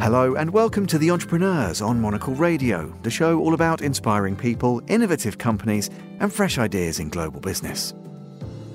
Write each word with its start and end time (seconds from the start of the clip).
Hello 0.00 0.36
and 0.36 0.50
welcome 0.50 0.86
to 0.86 0.96
The 0.96 1.10
Entrepreneurs 1.10 1.82
on 1.82 2.00
Monocle 2.00 2.34
Radio, 2.34 2.96
the 3.02 3.10
show 3.10 3.40
all 3.40 3.52
about 3.52 3.82
inspiring 3.82 4.36
people, 4.36 4.80
innovative 4.86 5.38
companies, 5.38 5.90
and 6.20 6.32
fresh 6.32 6.56
ideas 6.56 7.00
in 7.00 7.08
global 7.08 7.40
business. 7.40 7.92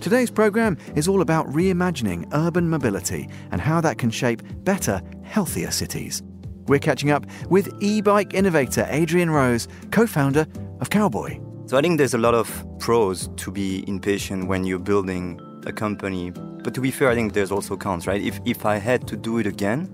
Today's 0.01 0.29
programme 0.29 0.77
is 0.95 1.07
all 1.07 1.21
about 1.21 1.47
reimagining 1.47 2.29
urban 2.33 2.69
mobility 2.69 3.29
and 3.51 3.61
how 3.61 3.79
that 3.81 3.97
can 3.97 4.11
shape 4.11 4.43
better, 4.65 5.01
healthier 5.23 5.71
cities. 5.71 6.21
We're 6.67 6.79
catching 6.79 7.09
up 7.09 7.25
with 7.49 7.73
e 7.81 8.01
bike 8.01 8.33
innovator 8.33 8.85
Adrien 8.91 9.31
Roose, 9.31 9.69
co 9.91 10.05
founder 10.05 10.45
of 10.81 10.89
Cowboy. 10.89 11.39
So 11.67 11.77
I 11.77 11.81
think 11.81 11.97
there's 11.99 12.13
a 12.13 12.19
lot 12.19 12.35
of 12.35 12.51
pros 12.79 13.29
to 13.37 13.49
be 13.49 13.85
impatient 13.87 14.47
when 14.47 14.65
you're 14.65 14.77
building 14.77 15.39
a 15.65 15.71
company. 15.71 16.31
But 16.31 16.73
to 16.73 16.81
be 16.81 16.91
fair, 16.91 17.09
I 17.09 17.15
think 17.15 17.31
there's 17.31 17.51
also 17.51 17.77
cons, 17.77 18.07
right? 18.07 18.21
If, 18.21 18.41
if 18.45 18.65
I 18.65 18.75
had 18.75 19.07
to 19.07 19.15
do 19.15 19.37
it 19.37 19.47
again, 19.47 19.89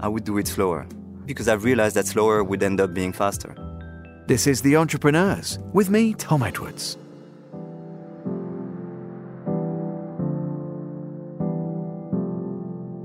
I 0.00 0.08
would 0.08 0.24
do 0.24 0.38
it 0.38 0.48
slower 0.48 0.86
because 1.26 1.46
I've 1.46 1.64
realized 1.64 1.94
that 1.96 2.06
slower 2.06 2.42
would 2.42 2.62
end 2.62 2.80
up 2.80 2.94
being 2.94 3.12
faster. 3.12 3.54
This 4.26 4.46
is 4.46 4.62
The 4.62 4.76
Entrepreneurs 4.76 5.58
with 5.72 5.90
me, 5.90 6.14
Tom 6.14 6.42
Edwards. 6.42 6.96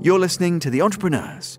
You're 0.02 0.18
listening 0.18 0.60
to 0.60 0.70
The 0.70 0.82
Entrepreneurs. 0.82 1.58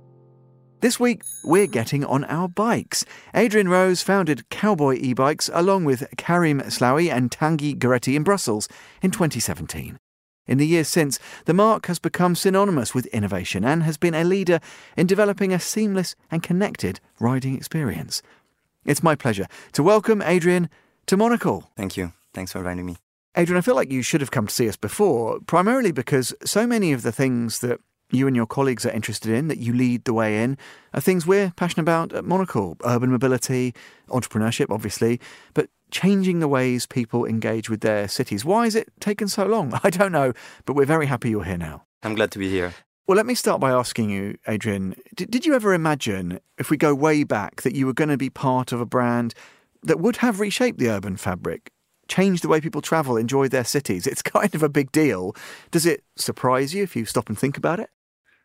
This 0.79 0.99
week, 0.99 1.21
we're 1.43 1.67
getting 1.67 2.05
on 2.05 2.23
our 2.25 2.47
bikes. 2.47 3.03
Adrien 3.35 3.67
Roose 3.67 4.01
founded 4.01 4.47
Cowboy 4.49 4.97
e 4.99 5.13
bikes 5.13 5.49
along 5.53 5.85
with 5.85 6.07
Karim 6.17 6.61
Slaoui 6.61 7.11
and 7.11 7.29
Tanguy 7.29 7.75
Goretti 7.77 8.15
in 8.15 8.23
Brussels 8.23 8.67
in 9.01 9.11
2017. 9.11 9.97
In 10.47 10.57
the 10.57 10.65
years 10.65 10.87
since, 10.87 11.19
the 11.45 11.53
mark 11.53 11.87
has 11.87 11.99
become 11.99 12.33
synonymous 12.35 12.95
with 12.95 13.05
innovation 13.07 13.65
and 13.65 13.83
has 13.83 13.97
been 13.97 14.13
a 14.13 14.23
leader 14.23 14.59
in 14.95 15.05
developing 15.05 15.53
a 15.53 15.59
seamless 15.59 16.15
and 16.31 16.41
connected 16.41 16.99
riding 17.19 17.55
experience. 17.55 18.21
It's 18.85 19.03
my 19.03 19.15
pleasure 19.15 19.47
to 19.73 19.83
welcome 19.83 20.21
Adrien 20.21 20.69
to 21.07 21.17
Monocle. 21.17 21.69
Thank 21.75 21.97
you. 21.97 22.13
Thanks 22.33 22.53
for 22.53 22.59
inviting 22.59 22.85
me. 22.85 22.95
Adrien, 23.37 23.57
I 23.57 23.61
feel 23.61 23.75
like 23.75 23.91
you 23.91 24.01
should 24.01 24.21
have 24.21 24.31
come 24.31 24.47
to 24.47 24.53
see 24.53 24.69
us 24.69 24.77
before, 24.77 25.39
primarily 25.45 25.91
because 25.91 26.33
so 26.45 26.65
many 26.65 26.93
of 26.93 27.01
the 27.01 27.11
things 27.11 27.59
that 27.59 27.79
you 28.09 28.25
and 28.25 28.35
your 28.35 28.45
colleagues 28.45 28.85
are 28.85 28.91
interested 28.91 29.31
in, 29.31 29.49
that 29.49 29.57
you 29.57 29.73
lead 29.73 30.05
the 30.05 30.13
way 30.13 30.41
in, 30.41 30.57
are 30.93 31.01
things 31.01 31.27
we're 31.27 31.51
passionate 31.57 31.83
about 31.83 32.13
at 32.13 32.23
Monocle 32.23 32.77
urban 32.85 33.11
mobility, 33.11 33.75
entrepreneurship, 34.07 34.67
obviously, 34.69 35.19
but 35.53 35.69
changing 35.91 36.39
the 36.39 36.47
ways 36.47 36.85
people 36.85 37.25
engage 37.25 37.69
with 37.69 37.81
their 37.81 38.07
cities. 38.07 38.43
Why 38.43 38.65
has 38.65 38.75
it 38.75 38.89
taken 38.99 39.27
so 39.27 39.45
long? 39.45 39.79
I 39.83 39.89
don't 39.89 40.11
know, 40.11 40.33
but 40.65 40.73
we're 40.73 40.85
very 40.85 41.05
happy 41.05 41.29
you're 41.29 41.43
here 41.43 41.57
now. 41.57 41.83
I'm 42.03 42.15
glad 42.15 42.31
to 42.31 42.39
be 42.39 42.49
here. 42.49 42.73
Well, 43.07 43.15
let 43.15 43.25
me 43.25 43.35
start 43.35 43.61
by 43.61 43.71
asking 43.71 44.09
you, 44.09 44.37
Adrien, 44.49 44.95
did, 45.15 45.31
did 45.31 45.45
you 45.45 45.53
ever 45.53 45.73
imagine, 45.73 46.41
if 46.57 46.69
we 46.69 46.75
go 46.75 46.93
way 46.93 47.23
back, 47.23 47.61
that 47.61 47.73
you 47.73 47.85
were 47.85 47.93
going 47.93 48.09
to 48.09 48.17
be 48.17 48.29
part 48.29 48.73
of 48.73 48.81
a 48.81 48.85
brand 48.85 49.33
that 49.81 49.99
would 49.99 50.17
have 50.17 50.41
reshaped 50.41 50.77
the 50.77 50.89
urban 50.89 51.15
fabric? 51.15 51.71
Change 52.09 52.41
the 52.41 52.49
way 52.49 52.59
people 52.59 52.81
travel, 52.81 53.15
enjoy 53.15 53.47
their 53.47 53.63
cities. 53.63 54.07
It's 54.07 54.21
kind 54.37 54.53
of 54.53 54.61
a 54.61 54.67
big 54.67 54.91
deal. 54.91 55.35
Does 55.71 55.85
it 55.85 56.03
surprise 56.17 56.73
you 56.73 56.83
if 56.83 56.97
you 56.97 57.05
stop 57.05 57.29
and 57.29 57.39
think 57.39 57.57
about 57.57 57.79
it? 57.79 57.89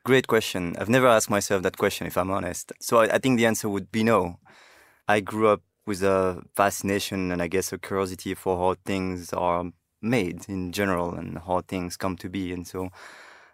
Great 0.04 0.28
question. 0.28 0.76
I've 0.78 0.88
never 0.88 1.08
asked 1.08 1.30
myself 1.30 1.62
that 1.64 1.76
question, 1.76 2.06
if 2.06 2.16
I'm 2.16 2.30
honest. 2.30 2.72
So 2.80 2.98
I, 2.98 3.14
I 3.14 3.18
think 3.18 3.38
the 3.38 3.46
answer 3.46 3.68
would 3.68 3.90
be 3.90 4.04
no. 4.04 4.38
I 5.08 5.18
grew 5.18 5.48
up 5.48 5.62
with 5.86 6.02
a 6.02 6.42
fascination 6.54 7.32
and 7.32 7.42
I 7.42 7.48
guess 7.48 7.72
a 7.72 7.78
curiosity 7.78 8.34
for 8.34 8.56
how 8.56 8.76
things 8.84 9.32
are 9.32 9.64
made 10.00 10.48
in 10.48 10.72
general 10.72 11.14
and 11.14 11.38
how 11.46 11.62
things 11.62 11.96
come 11.96 12.16
to 12.18 12.28
be. 12.28 12.52
And 12.52 12.66
so 12.66 12.90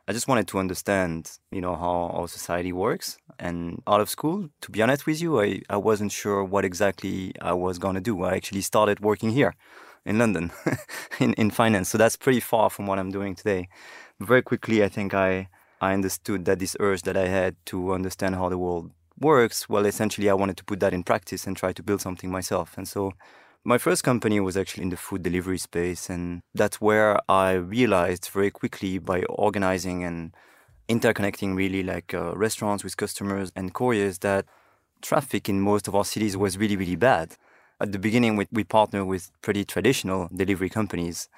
I 0.07 0.12
just 0.12 0.29
wanted 0.29 0.48
to 0.48 0.59
understand, 0.59 1.30
you 1.51 1.61
know, 1.61 1.77
how 1.77 2.11
our 2.14 2.29
society 2.29 2.73
works. 2.73 3.19
And 3.39 3.83
out 3.86 4.01
of 4.01 4.08
school, 4.08 4.48
to 4.63 4.70
be 4.70 4.83
honest 4.83 5.07
with 5.07 5.20
you, 5.20 5.41
I, 5.41 5.61
I 5.69 5.77
wasn't 5.77 6.13
sure 6.13 6.42
what 6.42 6.64
exactly 6.64 7.35
I 7.41 7.52
was 7.52 7.79
going 7.79 7.95
to 7.95 8.01
do. 8.01 8.25
I 8.25 8.35
actually 8.35 8.63
started 8.63 9.01
working 9.01 9.31
here 9.31 9.55
in 10.05 10.19
London 10.19 10.51
in, 11.20 11.35
in 11.35 11.51
finance. 11.51 11.91
So 11.91 11.98
that's 11.98 12.17
pretty 12.17 12.41
far 12.41 12.70
from 12.70 12.86
what 12.86 12.98
I'm 12.98 13.11
doing 13.11 13.35
today. 13.35 13.69
Very 14.20 14.42
quickly, 14.42 14.83
I 14.83 14.89
think 14.89 15.14
I 15.14 15.48
I 15.81 15.92
understood 15.92 16.45
that 16.47 16.58
this 16.58 16.77
urge 16.81 17.02
that 17.02 17.17
I 17.17 17.29
had 17.29 17.55
to 17.67 17.92
understand 17.92 18.35
how 18.35 18.48
the 18.48 18.58
world 18.58 18.91
works, 19.20 19.68
well, 19.68 19.86
essentially, 19.86 20.30
I 20.30 20.34
wanted 20.34 20.56
to 20.58 20.64
put 20.64 20.80
that 20.80 20.92
in 20.92 21.02
practice 21.02 21.46
and 21.46 21.56
try 21.56 21.73
to 21.73 21.83
build 21.83 22.01
something 22.01 22.30
myself. 22.30 22.77
And 22.77 22.86
so 22.86 23.12
my 23.64 23.79
first 23.79 24.05
company 24.05 24.40
was 24.40 24.56
actually 24.56 24.84
in 24.84 24.90
the 24.90 24.96
food 24.96 25.23
delivery 25.23 25.58
space. 25.58 26.08
And 26.08 26.40
that's 26.55 26.80
where 26.80 27.18
I 27.28 27.52
realized 27.52 28.28
very 28.33 28.51
quickly 28.51 28.98
by 28.98 29.23
organizing 29.24 30.05
and 30.05 30.34
interconnecting 30.89 31.55
really 31.57 31.83
like 31.83 32.14
uh, 32.14 32.34
restaurants 32.34 32.83
with 32.83 32.96
customers 32.96 33.52
and 33.55 33.74
couriers 33.74 34.18
that 34.18 34.46
traffic 35.02 35.48
in 35.48 35.61
most 35.61 35.86
of 35.86 35.95
our 35.95 36.05
cities 36.05 36.36
was 36.36 36.57
really, 36.57 36.77
really 36.77 36.96
bad. 36.96 37.36
At 37.80 37.92
the 37.92 37.98
beginning, 37.98 38.36
we, 38.36 38.46
we 38.51 38.64
partnered 38.64 39.07
with 39.07 39.30
pretty 39.42 39.64
traditional 39.64 40.28
delivery 40.34 40.68
companies 40.68 41.28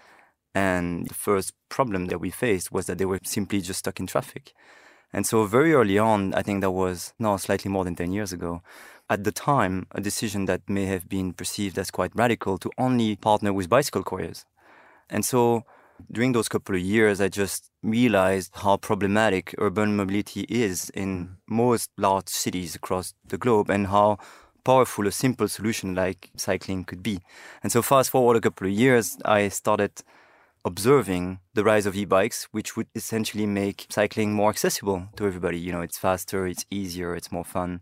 and 0.54 1.06
the 1.06 1.14
first 1.14 1.52
problem 1.69 2.06
that 2.06 2.20
we 2.20 2.30
faced 2.30 2.72
was 2.72 2.86
that 2.86 2.98
they 2.98 3.04
were 3.04 3.20
simply 3.22 3.60
just 3.60 3.80
stuck 3.80 4.00
in 4.00 4.06
traffic. 4.06 4.52
And 5.12 5.26
so 5.26 5.44
very 5.44 5.72
early 5.72 5.98
on, 5.98 6.34
I 6.34 6.43
think 6.43 6.60
that 6.60 6.71
was 6.71 7.12
now 7.19 7.37
slightly 7.37 7.71
more 7.71 7.84
than 7.84 7.97
10 7.97 8.12
years 8.12 8.32
ago, 8.32 8.62
at 9.09 9.25
the 9.25 9.32
time, 9.32 9.87
a 9.91 10.00
decision 10.00 10.44
that 10.44 10.69
may 10.69 10.87
have 10.87 11.09
been 11.09 11.32
perceived 11.32 11.78
as 11.78 11.91
quite 11.91 12.12
radical 12.15 12.59
to 12.59 12.71
only 12.78 13.16
partner 13.16 13.53
with 13.53 13.69
bicycle 13.69 14.04
couriers. 14.04 14.44
And 15.09 15.25
so 15.25 15.65
during 16.10 16.32
those 16.32 16.49
couple 16.49 16.76
of 16.76 16.81
years, 16.81 17.20
I 17.20 17.28
just 17.28 17.70
realized 17.82 18.53
how 18.54 18.76
problematic 18.76 19.54
urban 19.59 19.97
mobility 19.97 20.43
is 20.49 20.91
in 20.91 21.26
mm. 21.26 21.31
most 21.49 21.91
large 21.97 22.28
cities 22.28 22.75
across 22.75 23.15
the 23.26 23.38
globe 23.38 23.69
and 23.70 23.88
how 23.88 24.19
powerful 24.65 25.06
a 25.06 25.12
simple 25.12 25.49
solution 25.49 25.94
like 25.94 26.31
cycling 26.37 26.84
could 26.84 27.03
be. 27.03 27.20
And 27.62 27.72
so 27.72 27.82
fast 27.82 28.10
forward 28.10 28.37
a 28.37 28.41
couple 28.41 28.66
of 28.66 28.72
years, 28.72 29.19
I 29.25 29.49
started 29.49 30.03
observing 30.65 31.41
the 31.54 31.65
rise 31.65 31.87
of 31.87 31.97
e-bikes, 31.97 32.48
which 32.53 32.76
would 32.76 32.87
essentially 32.94 33.47
make 33.47 33.87
cycling 33.91 34.32
more 34.32 34.50
accessible 34.50 35.09
to 35.16 35.26
everybody. 35.26 35.59
You 35.59 35.72
know, 35.72 35.81
it's 35.81 35.98
faster, 35.98 36.47
it's 36.47 36.66
easier, 36.71 37.15
it's 37.15 37.32
more 37.32 37.44
fun. 37.44 37.81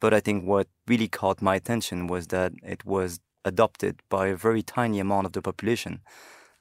But 0.00 0.12
I 0.12 0.20
think 0.20 0.44
what 0.44 0.68
really 0.86 1.08
caught 1.08 1.40
my 1.40 1.54
attention 1.56 2.06
was 2.06 2.26
that 2.28 2.52
it 2.62 2.84
was 2.84 3.20
adopted 3.44 4.02
by 4.08 4.28
a 4.28 4.36
very 4.36 4.62
tiny 4.62 5.00
amount 5.00 5.26
of 5.26 5.32
the 5.32 5.42
population. 5.42 6.00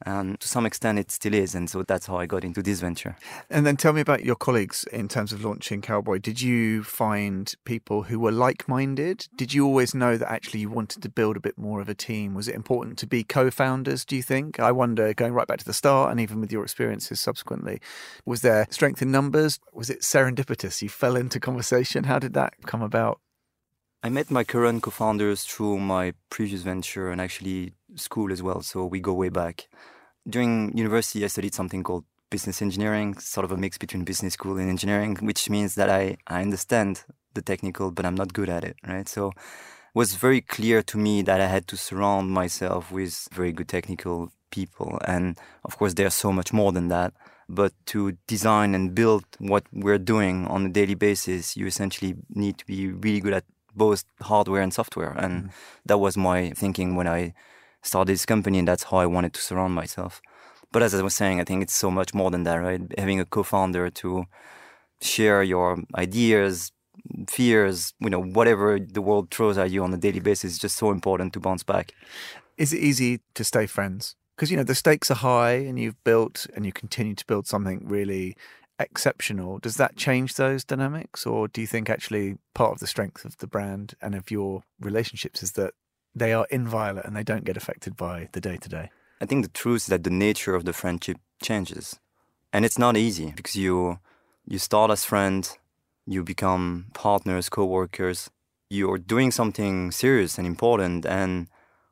And 0.05 0.39
to 0.39 0.47
some 0.47 0.65
extent, 0.65 0.99
it 0.99 1.11
still 1.11 1.33
is. 1.33 1.55
And 1.55 1.69
so 1.69 1.83
that's 1.83 2.05
how 2.05 2.17
I 2.17 2.25
got 2.25 2.43
into 2.43 2.61
this 2.61 2.81
venture. 2.81 3.15
And 3.49 3.65
then 3.65 3.77
tell 3.77 3.93
me 3.93 4.01
about 4.01 4.25
your 4.25 4.35
colleagues 4.35 4.85
in 4.91 5.07
terms 5.07 5.31
of 5.31 5.43
launching 5.43 5.81
Cowboy. 5.81 6.19
Did 6.19 6.41
you 6.41 6.83
find 6.83 7.53
people 7.63 8.03
who 8.03 8.19
were 8.19 8.31
like 8.31 8.67
minded? 8.67 9.27
Did 9.35 9.53
you 9.53 9.65
always 9.65 9.95
know 9.95 10.17
that 10.17 10.31
actually 10.31 10.59
you 10.59 10.69
wanted 10.69 11.01
to 11.03 11.09
build 11.09 11.37
a 11.37 11.41
bit 11.41 11.57
more 11.57 11.79
of 11.79 11.89
a 11.89 11.95
team? 11.95 12.33
Was 12.33 12.47
it 12.47 12.55
important 12.55 12.97
to 12.99 13.07
be 13.07 13.23
co 13.23 13.49
founders, 13.49 14.03
do 14.03 14.15
you 14.15 14.23
think? 14.23 14.59
I 14.59 14.71
wonder, 14.71 15.13
going 15.13 15.33
right 15.33 15.47
back 15.47 15.59
to 15.59 15.65
the 15.65 15.73
start 15.73 16.11
and 16.11 16.19
even 16.19 16.41
with 16.41 16.51
your 16.51 16.63
experiences 16.63 17.21
subsequently, 17.21 17.79
was 18.25 18.41
there 18.41 18.67
strength 18.69 19.01
in 19.01 19.11
numbers? 19.11 19.59
Was 19.71 19.89
it 19.89 20.01
serendipitous? 20.01 20.81
You 20.81 20.89
fell 20.89 21.15
into 21.15 21.39
conversation? 21.39 22.03
How 22.05 22.19
did 22.19 22.33
that 22.33 22.53
come 22.65 22.81
about? 22.81 23.19
I 24.05 24.09
met 24.09 24.29
my 24.29 24.43
current 24.43 24.83
co 24.83 24.91
founders 24.91 25.45
through 25.45 25.79
my 25.79 26.13
previous 26.29 26.61
venture 26.61 27.09
and 27.09 27.21
actually 27.21 27.71
school 27.95 28.31
as 28.31 28.41
well. 28.41 28.61
So 28.61 28.85
we 28.85 28.99
go 28.99 29.13
way 29.13 29.29
back 29.29 29.67
during 30.27 30.75
university, 30.77 31.23
I 31.23 31.27
studied 31.27 31.53
something 31.53 31.83
called 31.83 32.05
business 32.29 32.61
engineering, 32.61 33.17
sort 33.19 33.45
of 33.45 33.51
a 33.51 33.57
mix 33.57 33.77
between 33.77 34.03
business 34.03 34.33
school 34.33 34.57
and 34.57 34.69
engineering, 34.69 35.17
which 35.21 35.49
means 35.49 35.75
that 35.75 35.89
I, 35.89 36.17
I 36.27 36.41
understand 36.41 37.03
the 37.33 37.41
technical, 37.41 37.91
but 37.91 38.05
I'm 38.05 38.15
not 38.15 38.33
good 38.33 38.49
at 38.49 38.63
it, 38.63 38.77
right? 38.87 39.07
So 39.07 39.27
it 39.27 39.35
was 39.93 40.15
very 40.15 40.41
clear 40.41 40.81
to 40.83 40.97
me 40.97 41.21
that 41.23 41.41
I 41.41 41.47
had 41.47 41.67
to 41.67 41.77
surround 41.77 42.31
myself 42.31 42.91
with 42.91 43.27
very 43.31 43.51
good 43.51 43.67
technical 43.67 44.31
people. 44.49 44.99
And 45.05 45.37
of 45.63 45.77
course, 45.77 45.93
there's 45.93 46.13
so 46.13 46.31
much 46.31 46.53
more 46.53 46.71
than 46.71 46.87
that. 46.87 47.13
But 47.49 47.73
to 47.87 48.13
design 48.25 48.73
and 48.73 48.95
build 48.95 49.25
what 49.37 49.65
we're 49.71 49.99
doing 49.99 50.47
on 50.47 50.65
a 50.65 50.69
daily 50.69 50.95
basis, 50.95 51.57
you 51.57 51.67
essentially 51.67 52.15
need 52.29 52.57
to 52.59 52.65
be 52.65 52.87
really 52.87 53.19
good 53.19 53.33
at 53.33 53.43
both 53.75 54.05
hardware 54.21 54.61
and 54.61 54.73
software. 54.73 55.11
And 55.11 55.45
mm. 55.45 55.49
that 55.85 55.97
was 55.97 56.15
my 56.15 56.51
thinking 56.51 56.95
when 56.95 57.07
I 57.07 57.33
started 57.83 58.13
this 58.13 58.25
company, 58.25 58.59
and 58.59 58.67
that's 58.67 58.83
how 58.83 58.97
I 58.97 59.05
wanted 59.05 59.33
to 59.33 59.41
surround 59.41 59.75
myself. 59.75 60.21
But 60.71 60.81
as 60.81 60.95
I 60.95 61.03
was 61.03 61.13
saying, 61.13 61.39
I 61.39 61.43
think 61.43 61.61
it's 61.61 61.75
so 61.75 61.91
much 61.91 62.13
more 62.13 62.31
than 62.31 62.43
that, 62.43 62.55
right? 62.55 62.81
Having 62.97 63.19
a 63.19 63.25
co-founder 63.25 63.91
to 63.91 64.25
share 65.01 65.43
your 65.43 65.83
ideas, 65.95 66.71
fears, 67.29 67.93
you 67.99 68.09
know, 68.09 68.21
whatever 68.21 68.79
the 68.79 69.01
world 69.01 69.29
throws 69.29 69.57
at 69.57 69.69
you 69.69 69.83
on 69.83 69.93
a 69.93 69.97
daily 69.97 70.19
basis 70.19 70.53
is 70.53 70.59
just 70.59 70.77
so 70.77 70.89
important 70.89 71.33
to 71.33 71.39
bounce 71.39 71.63
back. 71.63 71.93
Is 72.57 72.73
it 72.73 72.79
easy 72.79 73.21
to 73.35 73.43
stay 73.43 73.67
friends? 73.67 74.15
Because 74.35 74.49
you 74.49 74.57
know 74.57 74.63
the 74.63 74.73
stakes 74.73 75.11
are 75.11 75.15
high, 75.15 75.53
and 75.53 75.77
you've 75.77 76.03
built 76.03 76.47
and 76.55 76.65
you 76.65 76.71
continue 76.71 77.13
to 77.13 77.25
build 77.25 77.45
something 77.45 77.87
really 77.87 78.35
exceptional. 78.79 79.59
Does 79.59 79.75
that 79.75 79.95
change 79.95 80.35
those 80.35 80.63
dynamics, 80.63 81.25
or 81.25 81.47
do 81.47 81.61
you 81.61 81.67
think 81.67 81.89
actually 81.89 82.37
part 82.55 82.71
of 82.71 82.79
the 82.79 82.87
strength 82.87 83.25
of 83.25 83.37
the 83.37 83.47
brand 83.47 83.93
and 84.01 84.15
of 84.15 84.31
your 84.31 84.63
relationships 84.79 85.43
is 85.43 85.51
that 85.51 85.73
they 86.15 86.33
are 86.33 86.47
inviolate 86.49 87.05
and 87.05 87.15
they 87.15 87.23
don't 87.23 87.45
get 87.45 87.57
affected 87.57 87.95
by 87.95 88.29
the 88.33 88.41
day 88.41 88.57
to 88.57 88.69
day. 88.69 88.89
I 89.21 89.25
think 89.25 89.43
the 89.43 89.51
truth 89.51 89.83
is 89.83 89.87
that 89.87 90.03
the 90.03 90.09
nature 90.09 90.55
of 90.55 90.65
the 90.65 90.73
friendship 90.73 91.17
changes. 91.41 91.99
And 92.51 92.65
it's 92.65 92.77
not 92.77 92.97
easy 92.97 93.33
because 93.35 93.55
you 93.55 93.99
you 94.45 94.59
start 94.59 94.91
as 94.91 95.05
friends, 95.05 95.57
you 96.05 96.23
become 96.23 96.87
partners, 96.93 97.49
co-workers. 97.49 98.29
You're 98.69 98.97
doing 98.97 99.31
something 99.31 99.91
serious 99.91 100.37
and 100.37 100.45
important. 100.45 101.05
And 101.05 101.47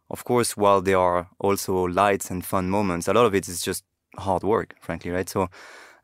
of 0.09 0.23
course, 0.23 0.57
while 0.57 0.81
there 0.81 0.99
are 0.99 1.29
also 1.39 1.87
lights 1.87 2.29
and 2.29 2.45
fun 2.45 2.69
moments, 2.69 3.07
a 3.07 3.13
lot 3.13 3.25
of 3.25 3.33
it 3.33 3.47
is 3.47 3.61
just 3.61 3.85
hard 4.17 4.43
work, 4.43 4.75
frankly, 4.81 5.11
right? 5.11 5.29
So 5.29 5.47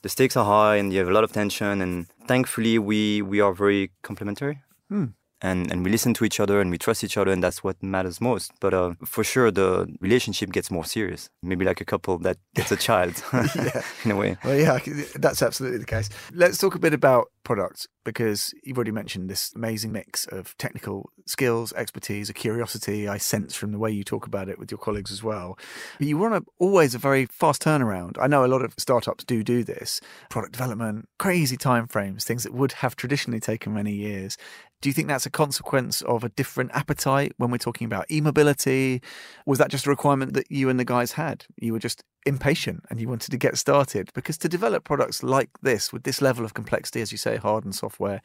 the 0.02 0.10
stakes 0.10 0.38
are 0.38 0.46
high 0.46 0.78
and 0.78 0.94
you 0.94 1.00
have 1.00 1.10
a 1.10 1.14
lot 1.14 1.26
of 1.26 1.34
tension. 1.34 1.82
And 1.82 2.08
thankfully, 2.28 2.80
we 2.80 3.22
we 3.22 3.42
are 3.42 3.54
very 3.54 3.92
complementary. 4.02 4.62
Hmm 4.90 5.08
and 5.42 5.72
and 5.72 5.84
we 5.84 5.92
listen 5.92 6.14
to 6.16 6.26
each 6.26 6.40
other 6.40 6.60
and 6.60 6.72
we 6.72 6.78
trust 6.78 7.04
each 7.04 7.18
other 7.18 7.32
and 7.32 7.44
that's 7.44 7.64
what 7.64 7.82
matters 7.82 8.20
most. 8.20 8.52
But 8.60 8.74
uh, 8.74 8.94
for 9.06 9.24
sure 9.24 9.52
the 9.52 9.88
relationship 10.02 10.52
gets 10.52 10.72
more 10.72 10.86
serious. 10.86 11.30
Maybe 11.44 11.66
like 11.66 11.82
a 11.82 11.86
couple 11.86 12.18
that 12.20 12.38
gets 12.56 12.72
a 12.72 12.78
child 12.78 13.24
in 14.04 14.12
a 14.12 14.16
way. 14.16 14.38
Well 14.44 14.56
yeah 14.56 14.80
that's 15.16 15.42
absolutely 15.42 15.80
the 15.80 15.86
case. 15.86 16.10
Let's 16.34 16.58
talk 16.58 16.76
a 16.76 16.80
bit 16.80 16.94
about 16.94 17.32
products 17.44 17.88
because 18.04 18.54
you've 18.64 18.78
already 18.78 18.92
mentioned 18.92 19.30
this 19.30 19.54
amazing 19.56 19.92
mix 19.92 20.26
of 20.26 20.58
technical 20.58 21.10
skills 21.26 21.72
expertise 21.74 22.30
a 22.30 22.34
curiosity 22.34 23.08
i 23.08 23.18
sense 23.18 23.56
from 23.56 23.72
the 23.72 23.78
way 23.78 23.90
you 23.90 24.04
talk 24.04 24.26
about 24.26 24.50
it 24.50 24.60
with 24.60 24.72
your 24.72 24.78
colleagues 24.78 25.12
as 25.12 25.24
well. 25.24 25.58
But 25.98 26.08
you 26.08 26.18
want 26.18 26.34
a, 26.34 26.44
always 26.60 26.96
a 26.96 26.98
very 26.98 27.26
fast 27.26 27.62
turnaround. 27.62 28.18
I 28.20 28.28
know 28.28 28.44
a 28.44 28.48
lot 28.48 28.64
of 28.64 28.74
startups 28.78 29.24
do 29.24 29.44
do 29.44 29.64
this 29.64 30.02
product 30.30 30.54
development 30.54 31.08
crazy 31.20 31.58
time 31.58 31.88
frames 31.88 32.24
things 32.24 32.44
that 32.44 32.54
would 32.54 32.74
have 32.74 32.96
traditionally 32.96 33.40
taken 33.40 33.74
many 33.74 33.94
years 33.94 34.38
do 34.82 34.90
you 34.90 34.94
think 34.94 35.08
that's 35.08 35.26
a 35.26 35.32
consequence 35.32 36.02
of 36.04 36.24
a 36.24 36.30
different 36.30 36.72
appetite 36.74 37.34
when 37.38 37.50
we're 37.50 37.58
talking 37.58 37.86
about 37.86 38.06
e 38.12 38.22
mobility? 38.22 39.02
Was 39.46 39.58
that 39.58 39.72
just 39.72 39.88
a 39.88 39.90
requirement 39.90 40.34
that 40.34 40.52
you 40.52 40.70
and 40.70 40.80
the 40.80 40.86
guys 40.86 41.14
had? 41.14 41.46
You 41.58 41.74
were 41.74 41.80
just 41.80 42.04
impatient 42.26 42.84
and 42.90 43.00
you 43.02 43.10
wanted 43.10 43.32
to 43.32 43.38
get 43.38 43.58
started? 43.58 44.12
Because 44.14 44.38
to 44.40 44.50
develop 44.50 44.84
products 44.84 45.24
like 45.24 45.50
this 45.62 45.92
with 45.92 46.04
this 46.04 46.22
level 46.22 46.46
of 46.46 46.54
complexity, 46.54 47.02
as 47.02 47.12
you 47.12 47.18
say, 47.18 47.38
hard 47.38 47.66
and 47.66 47.74
software, 47.74 48.22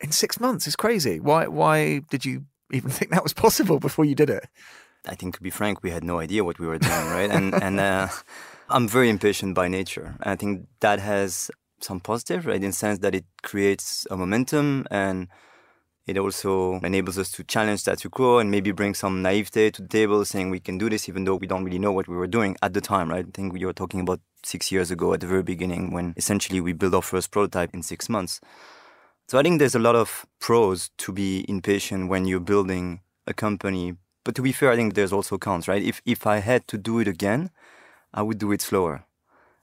in 0.00 0.10
six 0.10 0.40
months 0.40 0.66
is 0.66 0.74
crazy. 0.74 1.20
Why, 1.20 1.46
why 1.46 2.00
did 2.10 2.24
you 2.24 2.44
even 2.72 2.90
think 2.96 3.12
that 3.12 3.22
was 3.22 3.32
possible 3.32 3.78
before 3.78 4.04
you 4.04 4.16
did 4.16 4.30
it? 4.30 4.48
I 5.06 5.14
think, 5.14 5.36
to 5.36 5.42
be 5.42 5.50
frank, 5.50 5.82
we 5.82 5.90
had 5.90 6.02
no 6.02 6.18
idea 6.18 6.44
what 6.44 6.58
we 6.58 6.66
were 6.66 6.78
doing, 6.78 7.06
right? 7.06 7.30
And, 7.30 7.54
and 7.62 7.78
uh, 7.78 8.08
I'm 8.68 8.88
very 8.88 9.10
impatient 9.10 9.54
by 9.54 9.68
nature. 9.68 10.16
I 10.22 10.34
think 10.34 10.66
that 10.80 10.98
has 10.98 11.50
some 11.80 12.00
positive, 12.00 12.46
right, 12.46 12.56
in 12.56 12.70
the 12.70 12.72
sense 12.72 13.00
that 13.00 13.14
it 13.14 13.26
creates 13.42 14.06
a 14.10 14.16
momentum 14.16 14.86
and 14.90 15.28
it 16.06 16.18
also 16.18 16.74
enables 16.80 17.18
us 17.18 17.30
to 17.32 17.44
challenge 17.44 17.80
status 17.80 18.10
quo 18.10 18.38
and 18.38 18.50
maybe 18.50 18.72
bring 18.72 18.94
some 18.94 19.22
naivete 19.22 19.70
to 19.70 19.82
the 19.82 19.88
table, 19.88 20.24
saying 20.24 20.50
we 20.50 20.60
can 20.60 20.76
do 20.76 20.90
this 20.90 21.08
even 21.08 21.24
though 21.24 21.36
we 21.36 21.46
don't 21.46 21.64
really 21.64 21.78
know 21.78 21.92
what 21.92 22.08
we 22.08 22.16
were 22.16 22.26
doing 22.26 22.56
at 22.62 22.74
the 22.74 22.80
time, 22.80 23.10
right? 23.10 23.26
I 23.26 23.30
think 23.32 23.58
you 23.58 23.66
were 23.66 23.72
talking 23.72 24.00
about 24.00 24.20
six 24.42 24.70
years 24.70 24.90
ago 24.90 25.14
at 25.14 25.20
the 25.20 25.26
very 25.26 25.42
beginning 25.42 25.92
when 25.92 26.12
essentially 26.16 26.60
we 26.60 26.74
built 26.74 26.94
our 26.94 27.02
first 27.02 27.30
prototype 27.30 27.72
in 27.72 27.82
six 27.82 28.08
months. 28.08 28.40
So 29.28 29.38
I 29.38 29.42
think 29.42 29.58
there's 29.58 29.74
a 29.74 29.78
lot 29.78 29.96
of 29.96 30.26
pros 30.38 30.90
to 30.98 31.12
be 31.12 31.46
impatient 31.48 32.10
when 32.10 32.26
you're 32.26 32.40
building 32.40 33.00
a 33.26 33.32
company. 33.32 33.94
But 34.24 34.34
to 34.34 34.42
be 34.42 34.52
fair, 34.52 34.70
I 34.70 34.76
think 34.76 34.92
there's 34.94 35.12
also 35.12 35.38
cons, 35.38 35.68
right? 35.68 35.82
If 35.82 36.02
if 36.04 36.26
I 36.26 36.38
had 36.38 36.68
to 36.68 36.76
do 36.76 36.98
it 36.98 37.08
again, 37.08 37.50
I 38.12 38.20
would 38.20 38.38
do 38.38 38.52
it 38.52 38.60
slower. 38.60 39.06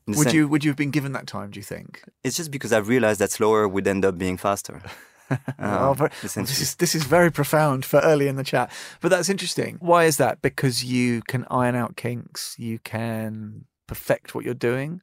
Would 0.07 0.33
you 0.33 0.47
would 0.47 0.63
you 0.63 0.71
have 0.71 0.77
been 0.77 0.89
given 0.89 1.11
that 1.11 1.27
time, 1.27 1.51
do 1.51 1.59
you 1.59 1.63
think? 1.63 2.03
It's 2.23 2.37
just 2.37 2.49
because 2.49 2.73
I've 2.73 2.87
realized 2.87 3.19
that 3.19 3.31
slower 3.31 3.67
would 3.67 3.87
end 3.87 4.03
up 4.03 4.17
being 4.17 4.37
faster. 4.37 4.81
oh, 5.59 5.93
very, 5.93 6.09
well, 6.09 6.09
this 6.21 6.37
is 6.37 6.75
this 6.75 6.95
is 6.95 7.03
very 7.03 7.31
profound 7.31 7.85
for 7.85 7.99
early 7.99 8.27
in 8.27 8.35
the 8.35 8.43
chat, 8.43 8.71
but 9.01 9.09
that's 9.09 9.29
interesting. 9.29 9.77
Why 9.79 10.05
is 10.05 10.17
that? 10.17 10.41
Because 10.41 10.83
you 10.83 11.21
can 11.27 11.45
iron 11.49 11.75
out 11.75 11.95
kinks, 11.95 12.55
you 12.57 12.79
can 12.79 13.65
perfect 13.87 14.35
what 14.35 14.45
you're 14.45 14.53
doing. 14.53 15.01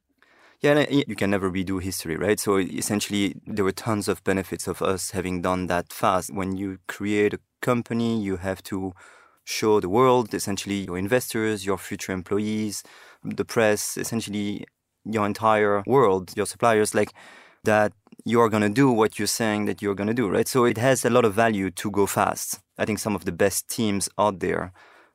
Yeah, 0.61 0.73
uh, 0.73 0.85
you 0.89 1.15
can 1.15 1.29
never 1.29 1.49
redo 1.49 1.81
history, 1.81 2.17
right? 2.17 2.39
So 2.39 2.57
essentially, 2.57 3.35
there 3.47 3.63
were 3.63 3.71
tons 3.71 4.09
of 4.09 4.23
benefits 4.25 4.67
of 4.67 4.81
us 4.81 5.11
having 5.11 5.41
done 5.41 5.67
that 5.67 5.93
fast. 5.93 6.33
When 6.33 6.57
you 6.57 6.79
create 6.87 7.33
a 7.33 7.39
company, 7.61 8.21
you 8.21 8.37
have 8.37 8.61
to 8.63 8.93
show 9.45 9.79
the 9.79 9.89
world, 9.89 10.33
essentially 10.33 10.85
your 10.85 10.97
investors, 10.97 11.65
your 11.65 11.77
future 11.77 12.11
employees, 12.11 12.83
the 13.23 13.45
press, 13.45 13.97
essentially 13.97 14.65
your 15.05 15.25
entire 15.25 15.81
world, 15.87 16.33
your 16.35 16.45
suppliers, 16.45 16.93
like 16.93 17.13
that 17.63 17.93
you're 18.25 18.49
going 18.49 18.63
to 18.63 18.69
do 18.69 18.91
what 18.91 19.17
you're 19.17 19.27
saying 19.27 19.65
that 19.65 19.81
you're 19.81 19.95
going 19.95 20.07
to 20.07 20.13
do, 20.13 20.29
right? 20.29 20.47
So 20.47 20.65
it 20.65 20.77
has 20.77 21.05
a 21.05 21.09
lot 21.09 21.25
of 21.25 21.33
value 21.33 21.71
to 21.71 21.91
go 21.91 22.05
fast. 22.05 22.59
I 22.77 22.85
think 22.85 22.99
some 22.99 23.15
of 23.15 23.25
the 23.25 23.31
best 23.31 23.67
teams 23.69 24.09
out 24.17 24.39
there 24.39 24.71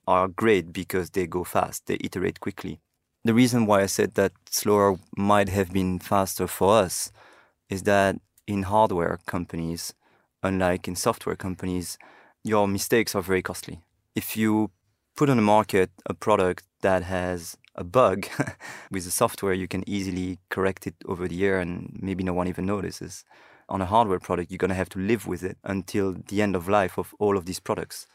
are 0.06 0.28
great 0.28 0.72
because 0.72 1.10
they 1.10 1.26
go 1.26 1.44
fast, 1.44 1.86
they 1.86 1.98
iterate 2.00 2.40
quickly. 2.40 2.80
The 3.24 3.34
reason 3.34 3.66
why 3.66 3.82
I 3.82 3.86
said 3.86 4.14
that 4.14 4.32
slower 4.50 4.98
might 5.16 5.48
have 5.48 5.72
been 5.72 5.98
faster 5.98 6.46
for 6.46 6.76
us 6.76 7.10
is 7.70 7.84
that 7.84 8.16
in 8.46 8.64
hardware 8.64 9.18
companies, 9.26 9.94
unlike 10.42 10.86
in 10.86 10.96
software 10.96 11.36
companies, 11.36 11.96
your 12.42 12.68
mistakes 12.68 13.14
are 13.14 13.22
very 13.22 13.40
costly. 13.40 13.80
If 14.14 14.36
you 14.36 14.70
put 15.16 15.30
on 15.30 15.36
the 15.36 15.42
market 15.42 15.90
a 16.04 16.12
product 16.12 16.64
that 16.82 17.04
has 17.04 17.56
a 17.74 17.84
bug 17.84 18.26
with 18.90 19.04
the 19.04 19.10
software, 19.10 19.52
you 19.52 19.68
can 19.68 19.88
easily 19.88 20.38
correct 20.48 20.86
it 20.86 20.94
over 21.06 21.28
the 21.28 21.34
year 21.34 21.58
and 21.58 21.98
maybe 22.00 22.24
no 22.24 22.32
one 22.32 22.48
even 22.48 22.66
notices. 22.66 23.24
On 23.68 23.80
a 23.80 23.86
hardware 23.86 24.20
product, 24.20 24.50
you're 24.50 24.58
going 24.58 24.68
to 24.68 24.74
have 24.74 24.90
to 24.90 24.98
live 24.98 25.26
with 25.26 25.42
it 25.42 25.56
until 25.64 26.14
the 26.28 26.42
end 26.42 26.54
of 26.54 26.68
life 26.68 26.98
of 26.98 27.14
all 27.18 27.36
of 27.36 27.46
these 27.46 27.60
products. 27.60 28.06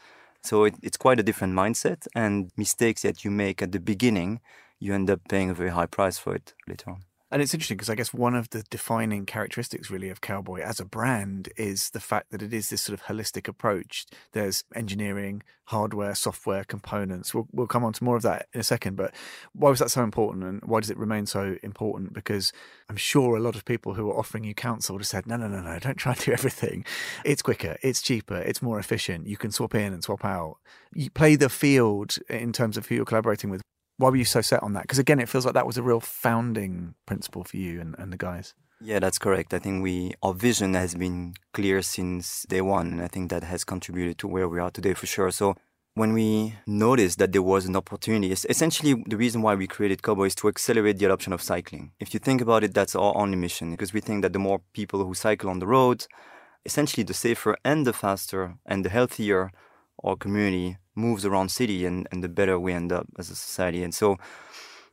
So 0.42 0.64
it, 0.64 0.74
it's 0.82 0.96
quite 0.96 1.20
a 1.20 1.22
different 1.22 1.54
mindset, 1.54 2.06
and 2.14 2.50
mistakes 2.56 3.02
that 3.02 3.24
you 3.24 3.30
make 3.30 3.60
at 3.60 3.72
the 3.72 3.80
beginning, 3.80 4.40
you 4.78 4.94
end 4.94 5.10
up 5.10 5.20
paying 5.28 5.50
a 5.50 5.54
very 5.54 5.70
high 5.70 5.86
price 5.86 6.18
for 6.18 6.34
it 6.34 6.54
later 6.66 6.90
on. 6.90 7.04
And 7.30 7.40
it's 7.40 7.54
interesting 7.54 7.76
because 7.76 7.90
I 7.90 7.94
guess 7.94 8.12
one 8.12 8.34
of 8.34 8.50
the 8.50 8.64
defining 8.70 9.24
characteristics 9.24 9.90
really 9.90 10.10
of 10.10 10.20
Cowboy 10.20 10.60
as 10.60 10.80
a 10.80 10.84
brand 10.84 11.48
is 11.56 11.90
the 11.90 12.00
fact 12.00 12.30
that 12.30 12.42
it 12.42 12.52
is 12.52 12.70
this 12.70 12.82
sort 12.82 12.98
of 12.98 13.06
holistic 13.06 13.46
approach. 13.46 14.06
There's 14.32 14.64
engineering, 14.74 15.42
hardware, 15.64 16.16
software, 16.16 16.64
components. 16.64 17.32
We'll, 17.32 17.46
we'll 17.52 17.68
come 17.68 17.84
on 17.84 17.92
to 17.92 18.04
more 18.04 18.16
of 18.16 18.22
that 18.22 18.48
in 18.52 18.60
a 18.60 18.64
second. 18.64 18.96
But 18.96 19.14
why 19.52 19.70
was 19.70 19.78
that 19.78 19.92
so 19.92 20.02
important 20.02 20.44
and 20.44 20.60
why 20.64 20.80
does 20.80 20.90
it 20.90 20.98
remain 20.98 21.26
so 21.26 21.56
important? 21.62 22.12
Because 22.12 22.52
I'm 22.88 22.96
sure 22.96 23.36
a 23.36 23.40
lot 23.40 23.54
of 23.54 23.64
people 23.64 23.94
who 23.94 24.10
are 24.10 24.18
offering 24.18 24.42
you 24.42 24.54
counsel 24.54 24.98
just 24.98 25.12
said, 25.12 25.28
no, 25.28 25.36
no, 25.36 25.46
no, 25.46 25.60
no, 25.60 25.78
don't 25.78 25.96
try 25.96 26.12
and 26.12 26.20
do 26.20 26.32
everything. 26.32 26.84
It's 27.24 27.42
quicker, 27.42 27.76
it's 27.80 28.02
cheaper, 28.02 28.38
it's 28.38 28.60
more 28.60 28.80
efficient. 28.80 29.28
You 29.28 29.36
can 29.36 29.52
swap 29.52 29.76
in 29.76 29.92
and 29.92 30.02
swap 30.02 30.24
out. 30.24 30.56
You 30.92 31.10
play 31.10 31.36
the 31.36 31.48
field 31.48 32.16
in 32.28 32.52
terms 32.52 32.76
of 32.76 32.86
who 32.86 32.96
you're 32.96 33.04
collaborating 33.04 33.50
with 33.50 33.62
why 34.00 34.08
were 34.08 34.16
you 34.16 34.24
so 34.24 34.40
set 34.40 34.62
on 34.62 34.72
that? 34.72 34.82
Because 34.82 34.98
again, 34.98 35.20
it 35.20 35.28
feels 35.28 35.44
like 35.44 35.54
that 35.54 35.66
was 35.66 35.76
a 35.76 35.82
real 35.82 36.00
founding 36.00 36.94
principle 37.06 37.44
for 37.44 37.58
you 37.58 37.80
and, 37.80 37.94
and 37.98 38.12
the 38.12 38.16
guys. 38.16 38.54
Yeah, 38.80 38.98
that's 38.98 39.18
correct. 39.18 39.52
I 39.52 39.58
think 39.58 39.82
we 39.82 40.14
our 40.22 40.32
vision 40.32 40.72
has 40.74 40.94
been 40.94 41.34
clear 41.52 41.82
since 41.82 42.46
day 42.48 42.62
one, 42.62 42.86
and 42.92 43.02
I 43.02 43.08
think 43.08 43.30
that 43.30 43.44
has 43.44 43.62
contributed 43.62 44.16
to 44.18 44.26
where 44.26 44.48
we 44.48 44.58
are 44.58 44.70
today 44.70 44.94
for 44.94 45.06
sure. 45.06 45.30
So 45.30 45.54
when 45.94 46.14
we 46.14 46.54
noticed 46.66 47.18
that 47.18 47.32
there 47.32 47.42
was 47.42 47.66
an 47.66 47.76
opportunity, 47.76 48.32
essentially 48.32 48.94
the 49.06 49.18
reason 49.18 49.42
why 49.42 49.54
we 49.54 49.66
created 49.66 50.02
Cowboy 50.02 50.26
is 50.26 50.34
to 50.36 50.48
accelerate 50.48 50.98
the 50.98 51.04
adoption 51.04 51.34
of 51.34 51.42
cycling. 51.42 51.92
If 52.00 52.14
you 52.14 52.20
think 52.20 52.40
about 52.40 52.64
it, 52.64 52.72
that's 52.72 52.96
our 52.96 53.14
only 53.14 53.36
mission 53.36 53.70
because 53.72 53.92
we 53.92 54.00
think 54.00 54.22
that 54.22 54.32
the 54.32 54.38
more 54.38 54.62
people 54.72 55.04
who 55.04 55.12
cycle 55.12 55.50
on 55.50 55.58
the 55.58 55.66
road, 55.66 56.06
essentially 56.64 57.04
the 57.04 57.12
safer 57.12 57.58
and 57.64 57.86
the 57.86 57.92
faster 57.92 58.54
and 58.64 58.82
the 58.82 58.88
healthier 58.88 59.52
our 60.04 60.16
community 60.16 60.78
moves 60.94 61.24
around 61.24 61.50
city 61.50 61.86
and, 61.86 62.06
and 62.10 62.22
the 62.22 62.28
better 62.28 62.58
we 62.58 62.72
end 62.72 62.92
up 62.92 63.06
as 63.18 63.30
a 63.30 63.34
society. 63.34 63.82
And 63.82 63.94
so 63.94 64.16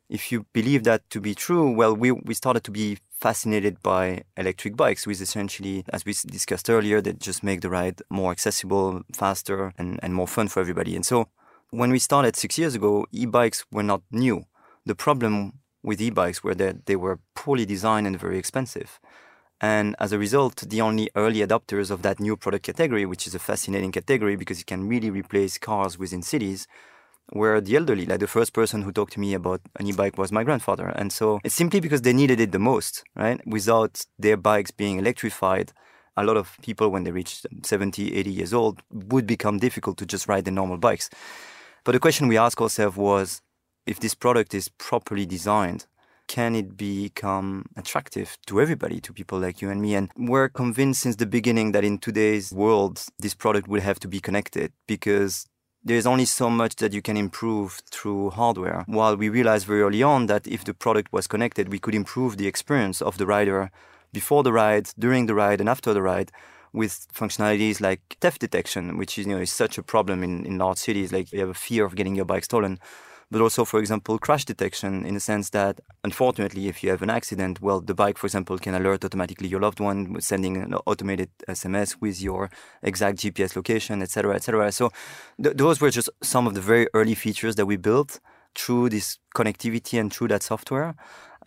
if 0.09 0.31
you 0.31 0.45
believe 0.53 0.83
that 0.83 1.09
to 1.09 1.19
be 1.19 1.35
true, 1.35 1.71
well, 1.71 1.95
we, 1.95 2.11
we 2.11 2.33
started 2.33 2.63
to 2.63 2.71
be 2.71 2.97
fascinated 3.19 3.81
by 3.81 4.23
electric 4.37 4.77
bikes, 4.77 5.07
which 5.07 5.19
essentially, 5.19 5.83
as 5.89 6.05
we 6.05 6.13
discussed 6.13 6.69
earlier, 6.69 7.01
that 7.01 7.19
just 7.19 7.43
make 7.43 7.61
the 7.61 7.69
ride 7.69 8.01
more 8.09 8.31
accessible, 8.31 9.01
faster, 9.13 9.73
and, 9.77 9.99
and 10.03 10.13
more 10.13 10.27
fun 10.27 10.47
for 10.47 10.59
everybody. 10.59 10.95
And 10.95 11.05
so 11.05 11.27
when 11.71 11.91
we 11.91 11.99
started 11.99 12.35
six 12.35 12.57
years 12.57 12.75
ago, 12.75 13.05
e-bikes 13.11 13.65
were 13.71 13.83
not 13.83 14.01
new. 14.11 14.45
The 14.85 14.95
problem 14.95 15.59
with 15.83 15.99
e-bikes 15.99 16.43
were 16.43 16.55
that 16.55 16.85
they 16.85 16.95
were 16.95 17.19
poorly 17.35 17.65
designed 17.65 18.07
and 18.07 18.19
very 18.19 18.37
expensive. 18.37 18.99
And 19.59 19.95
as 19.99 20.11
a 20.11 20.19
result, 20.19 20.63
the 20.67 20.81
only 20.81 21.09
early 21.15 21.39
adopters 21.39 21.89
of 21.89 22.03
that 22.03 22.19
new 22.19 22.37
product 22.37 22.65
category, 22.65 23.05
which 23.05 23.25
is 23.25 23.33
a 23.33 23.39
fascinating 23.39 23.91
category 23.91 24.35
because 24.35 24.59
it 24.59 24.67
can 24.67 24.87
really 24.87 25.09
replace 25.09 25.57
cars 25.57 25.97
within 25.97 26.21
cities, 26.21 26.67
were 27.31 27.59
the 27.59 27.75
elderly. 27.75 28.05
Like 28.05 28.19
the 28.19 28.27
first 28.27 28.53
person 28.53 28.83
who 28.83 28.91
talked 28.91 29.13
to 29.13 29.19
me 29.19 29.33
about 29.33 29.61
an 29.79 29.87
e-bike 29.87 30.17
was 30.17 30.31
my 30.31 30.43
grandfather. 30.43 30.87
And 30.87 31.11
so 31.11 31.39
it's 31.43 31.55
simply 31.55 31.79
because 31.79 32.03
they 32.03 32.13
needed 32.13 32.39
it 32.39 32.51
the 32.51 32.59
most, 32.59 33.03
right? 33.15 33.45
Without 33.47 34.05
their 34.19 34.37
bikes 34.37 34.71
being 34.71 34.99
electrified, 34.99 35.73
a 36.15 36.23
lot 36.23 36.37
of 36.37 36.57
people 36.61 36.89
when 36.89 37.03
they 37.03 37.11
reach 37.11 37.41
70, 37.63 38.15
80 38.15 38.29
years 38.29 38.53
old 38.53 38.81
would 38.91 39.27
become 39.27 39.57
difficult 39.57 39.97
to 39.97 40.05
just 40.05 40.27
ride 40.27 40.45
the 40.45 40.51
normal 40.51 40.77
bikes. 40.77 41.09
But 41.83 41.91
the 41.93 41.99
question 41.99 42.27
we 42.27 42.37
asked 42.37 42.61
ourselves 42.61 42.97
was 42.97 43.41
if 43.85 43.99
this 43.99 44.13
product 44.13 44.53
is 44.53 44.69
properly 44.69 45.25
designed, 45.25 45.85
can 46.27 46.55
it 46.55 46.77
become 46.77 47.65
attractive 47.75 48.37
to 48.47 48.61
everybody, 48.61 48.99
to 49.01 49.13
people 49.13 49.39
like 49.39 49.61
you 49.61 49.69
and 49.69 49.81
me? 49.81 49.95
And 49.95 50.09
we're 50.17 50.49
convinced 50.49 51.01
since 51.01 51.15
the 51.15 51.25
beginning 51.25 51.71
that 51.71 51.83
in 51.83 51.97
today's 51.97 52.51
world, 52.51 53.05
this 53.19 53.33
product 53.33 53.67
will 53.67 53.81
have 53.81 53.99
to 54.01 54.07
be 54.07 54.19
connected 54.19 54.71
because 54.87 55.47
there's 55.83 56.05
only 56.05 56.25
so 56.25 56.49
much 56.49 56.75
that 56.77 56.93
you 56.93 57.01
can 57.01 57.17
improve 57.17 57.81
through 57.89 58.31
hardware. 58.31 58.83
While 58.87 59.15
we 59.15 59.29
realized 59.29 59.65
very 59.65 59.81
early 59.81 60.03
on 60.03 60.25
that 60.27 60.45
if 60.45 60.65
the 60.65 60.73
product 60.73 61.13
was 61.13 61.27
connected, 61.27 61.69
we 61.69 61.79
could 61.79 61.95
improve 61.95 62.37
the 62.37 62.47
experience 62.47 63.01
of 63.01 63.17
the 63.17 63.25
rider 63.25 63.71
before 64.11 64.43
the 64.43 64.53
ride, 64.53 64.89
during 64.99 65.27
the 65.27 65.35
ride, 65.35 65.59
and 65.61 65.69
after 65.69 65.93
the 65.93 66.01
ride 66.01 66.31
with 66.73 67.07
functionalities 67.13 67.79
like 67.79 68.17
theft 68.19 68.41
detection, 68.41 68.97
which 68.97 69.17
is, 69.17 69.25
you 69.25 69.33
know, 69.33 69.41
is 69.41 69.51
such 69.51 69.77
a 69.77 69.83
problem 69.83 70.23
in, 70.23 70.45
in 70.45 70.57
large 70.57 70.77
cities. 70.77 71.13
Like 71.13 71.31
you 71.31 71.39
have 71.39 71.49
a 71.49 71.53
fear 71.53 71.85
of 71.85 71.95
getting 71.95 72.15
your 72.15 72.25
bike 72.25 72.43
stolen 72.43 72.79
but 73.29 73.41
also, 73.41 73.65
for 73.65 73.79
example, 73.79 74.17
crash 74.17 74.45
detection 74.45 75.05
in 75.05 75.13
the 75.13 75.19
sense 75.19 75.49
that, 75.49 75.81
unfortunately, 76.03 76.67
if 76.67 76.83
you 76.83 76.89
have 76.89 77.01
an 77.01 77.09
accident, 77.09 77.61
well, 77.61 77.81
the 77.81 77.93
bike, 77.93 78.17
for 78.17 78.27
example, 78.27 78.57
can 78.57 78.73
alert 78.73 79.03
automatically 79.03 79.47
your 79.47 79.59
loved 79.59 79.79
one, 79.79 80.19
sending 80.21 80.57
an 80.57 80.73
automated 80.85 81.29
SMS 81.47 81.97
with 81.99 82.21
your 82.21 82.49
exact 82.81 83.17
GPS 83.17 83.55
location, 83.55 84.01
etc., 84.01 84.35
etc. 84.35 84.71
So 84.71 84.91
th- 85.41 85.57
those 85.57 85.81
were 85.81 85.91
just 85.91 86.09
some 86.23 86.47
of 86.47 86.53
the 86.53 86.61
very 86.61 86.87
early 86.93 87.15
features 87.15 87.55
that 87.55 87.65
we 87.65 87.75
built 87.75 88.19
through 88.55 88.89
this 88.89 89.19
connectivity 89.35 89.99
and 89.99 90.11
through 90.11 90.29
that 90.29 90.43
software. 90.43 90.95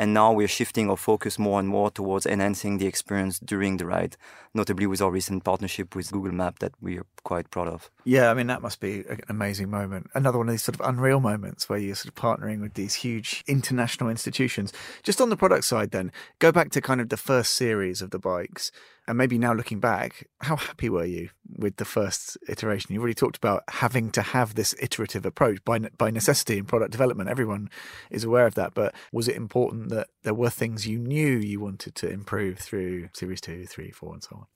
And 0.00 0.14
now 0.14 0.32
we're 0.32 0.48
shifting 0.48 0.88
our 0.88 0.96
focus 0.96 1.38
more 1.38 1.60
and 1.60 1.68
more 1.68 1.90
towards 1.90 2.24
enhancing 2.24 2.78
the 2.78 2.86
experience 2.86 3.38
during 3.38 3.76
the 3.76 3.84
ride, 3.84 4.16
notably 4.54 4.86
with 4.86 5.02
our 5.02 5.10
recent 5.10 5.44
partnership 5.44 5.94
with 5.94 6.10
Google 6.10 6.32
Map 6.32 6.58
that 6.60 6.72
we 6.80 6.96
are 6.96 7.04
quite 7.22 7.50
proud 7.50 7.68
of. 7.68 7.90
Yeah, 8.04 8.30
I 8.30 8.34
mean, 8.34 8.46
that 8.46 8.62
must 8.62 8.80
be 8.80 9.04
an 9.10 9.20
amazing 9.28 9.68
moment. 9.68 10.08
Another 10.14 10.38
one 10.38 10.48
of 10.48 10.54
these 10.54 10.62
sort 10.62 10.80
of 10.80 10.88
unreal 10.88 11.20
moments 11.20 11.68
where 11.68 11.78
you're 11.78 11.94
sort 11.94 12.08
of 12.08 12.14
partnering 12.14 12.62
with 12.62 12.72
these 12.72 12.94
huge 12.94 13.44
international 13.46 14.08
institutions. 14.08 14.72
Just 15.02 15.20
on 15.20 15.28
the 15.28 15.36
product 15.36 15.66
side, 15.66 15.90
then, 15.90 16.12
go 16.38 16.50
back 16.50 16.70
to 16.70 16.80
kind 16.80 17.02
of 17.02 17.10
the 17.10 17.18
first 17.18 17.54
series 17.54 18.00
of 18.00 18.10
the 18.10 18.18
bikes. 18.18 18.72
And 19.10 19.18
maybe 19.18 19.38
now 19.38 19.52
looking 19.52 19.80
back, 19.80 20.28
how 20.40 20.54
happy 20.54 20.88
were 20.88 21.04
you 21.04 21.30
with 21.58 21.78
the 21.78 21.84
first 21.84 22.38
iteration? 22.48 22.94
You've 22.94 23.02
already 23.02 23.14
talked 23.14 23.36
about 23.36 23.64
having 23.68 24.12
to 24.12 24.22
have 24.22 24.54
this 24.54 24.72
iterative 24.80 25.26
approach 25.26 25.64
by 25.64 25.80
by 25.80 26.12
necessity 26.12 26.58
in 26.58 26.64
product 26.64 26.92
development. 26.92 27.28
Everyone 27.28 27.70
is 28.08 28.22
aware 28.22 28.46
of 28.46 28.54
that. 28.54 28.72
But 28.72 28.94
was 29.10 29.26
it 29.26 29.34
important 29.34 29.88
that 29.88 30.10
there 30.22 30.32
were 30.32 30.48
things 30.48 30.86
you 30.86 30.96
knew 30.96 31.38
you 31.38 31.58
wanted 31.58 31.96
to 31.96 32.08
improve 32.08 32.60
through 32.60 33.08
Series 33.12 33.40
2, 33.40 33.66
3, 33.66 33.90
4, 33.90 34.14
and 34.14 34.22
so 34.22 34.36
on? 34.36 34.46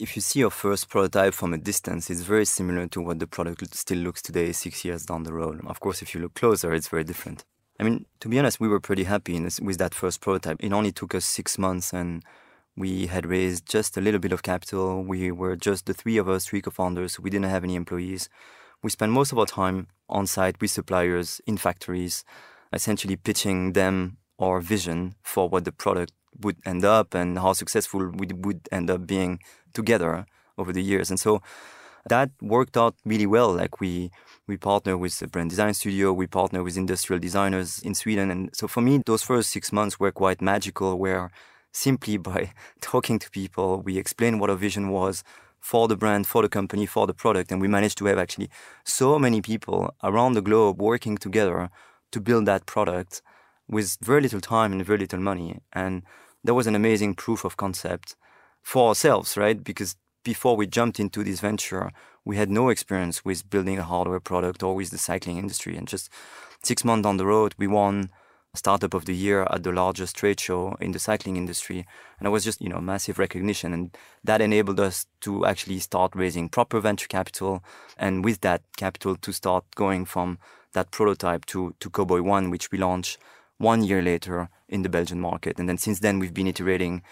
If 0.00 0.16
you 0.16 0.20
see 0.20 0.40
your 0.40 0.50
first 0.50 0.88
prototype 0.88 1.34
from 1.34 1.54
a 1.54 1.58
distance, 1.58 2.10
it's 2.10 2.22
very 2.22 2.44
similar 2.44 2.88
to 2.88 3.00
what 3.00 3.20
the 3.20 3.28
product 3.28 3.72
still 3.72 3.98
looks 3.98 4.20
today, 4.20 4.50
six 4.50 4.84
years 4.84 5.06
down 5.06 5.22
the 5.22 5.32
road. 5.32 5.60
Of 5.64 5.78
course, 5.78 6.02
if 6.02 6.12
you 6.12 6.20
look 6.20 6.34
closer, 6.34 6.74
it's 6.74 6.88
very 6.88 7.04
different. 7.04 7.44
I 7.78 7.84
mean, 7.84 8.06
to 8.18 8.28
be 8.28 8.40
honest, 8.40 8.58
we 8.58 8.66
were 8.66 8.80
pretty 8.80 9.04
happy 9.04 9.38
this, 9.38 9.60
with 9.60 9.78
that 9.78 9.94
first 9.94 10.20
prototype. 10.20 10.56
It 10.58 10.72
only 10.72 10.90
took 10.90 11.14
us 11.14 11.24
six 11.24 11.56
months 11.56 11.92
and 11.92 12.24
we 12.76 13.06
had 13.06 13.26
raised 13.26 13.68
just 13.68 13.96
a 13.96 14.00
little 14.00 14.20
bit 14.20 14.32
of 14.32 14.42
capital. 14.42 15.02
We 15.02 15.30
were 15.30 15.56
just 15.56 15.86
the 15.86 15.94
three 15.94 16.16
of 16.16 16.28
us, 16.28 16.46
three 16.46 16.62
co 16.62 16.70
founders. 16.70 17.20
We 17.20 17.30
didn't 17.30 17.50
have 17.50 17.64
any 17.64 17.74
employees. 17.74 18.28
We 18.82 18.90
spent 18.90 19.12
most 19.12 19.32
of 19.32 19.38
our 19.38 19.46
time 19.46 19.88
on 20.08 20.26
site 20.26 20.60
with 20.60 20.70
suppliers 20.70 21.40
in 21.46 21.56
factories, 21.56 22.24
essentially 22.72 23.16
pitching 23.16 23.74
them 23.74 24.16
our 24.38 24.60
vision 24.60 25.14
for 25.22 25.48
what 25.48 25.64
the 25.64 25.72
product 25.72 26.12
would 26.40 26.56
end 26.64 26.84
up 26.84 27.14
and 27.14 27.38
how 27.38 27.52
successful 27.52 28.10
we 28.10 28.26
would 28.34 28.68
end 28.72 28.90
up 28.90 29.06
being 29.06 29.38
together 29.72 30.26
over 30.58 30.72
the 30.72 30.82
years. 30.82 31.10
And 31.10 31.20
so 31.20 31.42
that 32.08 32.30
worked 32.40 32.76
out 32.76 32.96
really 33.04 33.26
well. 33.26 33.52
Like 33.52 33.80
we 33.80 34.10
we 34.48 34.56
partner 34.56 34.96
with 34.96 35.20
a 35.22 35.28
brand 35.28 35.50
design 35.50 35.74
studio, 35.74 36.12
we 36.12 36.26
partner 36.26 36.62
with 36.64 36.76
industrial 36.76 37.20
designers 37.20 37.78
in 37.80 37.94
Sweden. 37.94 38.30
And 38.30 38.50
so 38.52 38.66
for 38.66 38.80
me, 38.80 39.00
those 39.06 39.22
first 39.22 39.50
six 39.50 39.72
months 39.72 40.00
were 40.00 40.10
quite 40.10 40.42
magical 40.42 40.98
where 40.98 41.30
simply 41.72 42.16
by 42.16 42.52
talking 42.80 43.18
to 43.18 43.30
people, 43.30 43.82
we 43.82 43.98
explained 43.98 44.40
what 44.40 44.50
our 44.50 44.56
vision 44.56 44.90
was 44.90 45.24
for 45.58 45.88
the 45.88 45.96
brand, 45.96 46.26
for 46.26 46.42
the 46.42 46.48
company, 46.48 46.86
for 46.86 47.06
the 47.06 47.14
product. 47.14 47.52
And 47.52 47.60
we 47.60 47.68
managed 47.68 47.98
to 47.98 48.06
have 48.06 48.18
actually 48.18 48.50
so 48.84 49.18
many 49.18 49.40
people 49.40 49.94
around 50.02 50.34
the 50.34 50.42
globe 50.42 50.80
working 50.80 51.16
together 51.16 51.70
to 52.10 52.20
build 52.20 52.46
that 52.46 52.66
product 52.66 53.22
with 53.68 53.96
very 54.02 54.20
little 54.20 54.40
time 54.40 54.72
and 54.72 54.84
very 54.84 54.98
little 54.98 55.20
money. 55.20 55.60
And 55.72 56.02
that 56.44 56.54
was 56.54 56.66
an 56.66 56.74
amazing 56.74 57.14
proof 57.14 57.44
of 57.44 57.56
concept 57.56 58.16
for 58.60 58.88
ourselves, 58.88 59.36
right? 59.36 59.62
Because 59.62 59.96
before 60.24 60.56
we 60.56 60.66
jumped 60.66 61.00
into 61.00 61.24
this 61.24 61.40
venture, 61.40 61.90
we 62.24 62.36
had 62.36 62.50
no 62.50 62.68
experience 62.68 63.24
with 63.24 63.48
building 63.48 63.78
a 63.78 63.84
hardware 63.84 64.20
product 64.20 64.62
or 64.62 64.74
with 64.74 64.90
the 64.90 64.98
cycling 64.98 65.38
industry. 65.38 65.76
And 65.76 65.88
just 65.88 66.10
six 66.62 66.84
months 66.84 67.04
down 67.04 67.16
the 67.16 67.26
road, 67.26 67.54
we 67.58 67.66
won 67.66 68.10
startup 68.54 68.92
of 68.92 69.06
the 69.06 69.14
year 69.14 69.46
at 69.50 69.62
the 69.62 69.72
largest 69.72 70.16
trade 70.16 70.38
show 70.38 70.76
in 70.78 70.92
the 70.92 70.98
cycling 70.98 71.36
industry. 71.36 71.86
And 72.18 72.26
it 72.26 72.30
was 72.30 72.44
just, 72.44 72.60
you 72.60 72.68
know, 72.68 72.80
massive 72.80 73.18
recognition. 73.18 73.72
And 73.72 73.96
that 74.24 74.42
enabled 74.42 74.78
us 74.78 75.06
to 75.22 75.46
actually 75.46 75.78
start 75.78 76.12
raising 76.14 76.48
proper 76.48 76.78
venture 76.80 77.08
capital. 77.08 77.64
And 77.96 78.24
with 78.24 78.42
that 78.42 78.62
capital 78.76 79.16
to 79.16 79.32
start 79.32 79.64
going 79.74 80.04
from 80.04 80.38
that 80.74 80.90
prototype 80.90 81.46
to, 81.46 81.74
to 81.80 81.90
Cowboy 81.90 82.20
One, 82.22 82.50
which 82.50 82.70
we 82.70 82.78
launched 82.78 83.18
one 83.58 83.82
year 83.82 84.02
later 84.02 84.50
in 84.68 84.82
the 84.82 84.88
Belgian 84.88 85.20
market. 85.20 85.58
And 85.58 85.68
then 85.68 85.78
since 85.78 86.00
then, 86.00 86.18
we've 86.18 86.34
been 86.34 86.46
iterating 86.46 87.02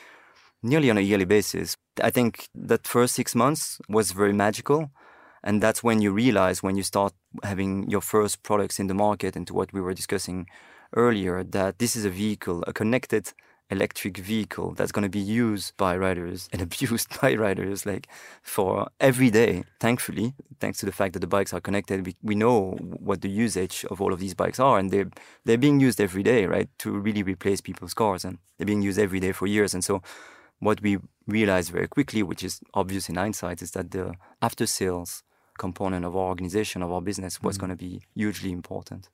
nearly 0.62 0.90
on 0.90 0.98
a 0.98 1.02
yearly 1.02 1.24
basis. 1.24 1.76
I 2.02 2.10
think 2.10 2.48
that 2.54 2.86
first 2.86 3.14
six 3.14 3.34
months 3.34 3.80
was 3.88 4.12
very 4.12 4.34
magical. 4.34 4.90
And 5.42 5.62
that's 5.62 5.82
when 5.82 6.02
you 6.02 6.12
realize, 6.12 6.62
when 6.62 6.76
you 6.76 6.82
start 6.82 7.14
having 7.42 7.88
your 7.88 8.02
first 8.02 8.42
products 8.42 8.78
in 8.78 8.88
the 8.88 8.94
market, 8.94 9.36
and 9.36 9.46
to 9.46 9.54
what 9.54 9.72
we 9.72 9.80
were 9.80 9.94
discussing 9.94 10.46
earlier, 10.94 11.42
that 11.42 11.78
this 11.78 11.96
is 11.96 12.04
a 12.04 12.10
vehicle, 12.10 12.62
a 12.66 12.72
connected 12.72 13.32
electric 13.70 14.18
vehicle 14.18 14.72
that's 14.72 14.92
going 14.92 15.04
to 15.04 15.08
be 15.08 15.20
used 15.20 15.76
by 15.76 15.96
riders 15.96 16.48
and 16.52 16.60
abused 16.68 17.20
by 17.20 17.34
riders 17.34 17.86
like 17.86 18.08
for 18.42 18.88
every 18.98 19.30
day 19.30 19.64
thankfully 19.78 20.34
thanks 20.58 20.78
to 20.78 20.86
the 20.86 20.92
fact 20.92 21.12
that 21.12 21.20
the 21.20 21.26
bikes 21.26 21.54
are 21.54 21.60
connected. 21.60 22.04
We, 22.04 22.16
we 22.22 22.34
know 22.34 22.72
what 22.80 23.22
the 23.22 23.30
usage 23.30 23.84
of 23.90 24.00
all 24.00 24.12
of 24.12 24.18
these 24.18 24.34
bikes 24.34 24.60
are 24.60 24.78
and 24.78 24.90
they're 24.90 25.10
they're 25.44 25.56
being 25.56 25.80
used 25.80 26.00
every 26.00 26.22
day 26.22 26.46
right 26.46 26.68
to 26.78 26.90
really 26.90 27.22
replace 27.22 27.60
people's 27.60 27.94
cars 27.94 28.24
and 28.24 28.38
they're 28.58 28.66
being 28.66 28.82
used 28.82 28.98
every 28.98 29.20
day 29.20 29.32
for 29.32 29.46
years. 29.46 29.72
And 29.72 29.84
so 29.84 30.02
what 30.58 30.82
we 30.82 30.98
realized 31.26 31.70
very 31.70 31.88
quickly 31.88 32.22
which 32.22 32.42
is 32.42 32.60
obvious 32.74 33.08
in 33.08 33.14
hindsight 33.14 33.62
is 33.62 33.70
that 33.70 33.92
the 33.92 34.14
after 34.42 34.66
sales 34.66 35.22
component 35.58 36.04
of 36.04 36.16
our 36.16 36.28
organization 36.28 36.82
of 36.82 36.90
our 36.90 37.00
business 37.00 37.40
was 37.40 37.56
mm-hmm. 37.56 37.66
going 37.66 37.76
to 37.76 37.84
be 37.84 38.00
hugely 38.14 38.50
important 38.50 39.08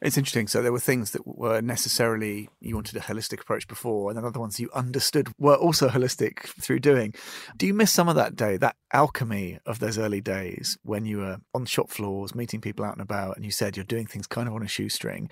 it's 0.00 0.18
interesting. 0.18 0.48
So 0.48 0.62
there 0.62 0.72
were 0.72 0.80
things 0.80 1.12
that 1.12 1.26
were 1.26 1.60
necessarily 1.60 2.48
you 2.60 2.74
wanted 2.74 2.96
a 2.96 3.00
holistic 3.00 3.40
approach 3.40 3.66
before, 3.68 4.10
and 4.10 4.16
then 4.16 4.24
other 4.24 4.40
ones 4.40 4.60
you 4.60 4.70
understood 4.74 5.28
were 5.38 5.56
also 5.56 5.88
holistic 5.88 6.40
through 6.60 6.80
doing. 6.80 7.14
Do 7.56 7.66
you 7.66 7.74
miss 7.74 7.90
some 7.90 8.08
of 8.08 8.16
that 8.16 8.36
day, 8.36 8.56
that 8.58 8.76
alchemy 8.92 9.58
of 9.66 9.78
those 9.78 9.98
early 9.98 10.20
days 10.20 10.78
when 10.82 11.04
you 11.04 11.18
were 11.18 11.38
on 11.54 11.66
shop 11.66 11.90
floors, 11.90 12.34
meeting 12.34 12.60
people 12.60 12.84
out 12.84 12.94
and 12.94 13.02
about, 13.02 13.36
and 13.36 13.44
you 13.44 13.50
said 13.50 13.76
you're 13.76 13.84
doing 13.84 14.06
things 14.06 14.26
kind 14.26 14.48
of 14.48 14.54
on 14.54 14.62
a 14.62 14.68
shoestring? 14.68 15.28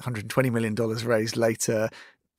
$120 0.00 0.50
million 0.50 0.74
raised 0.74 1.36
later, 1.36 1.88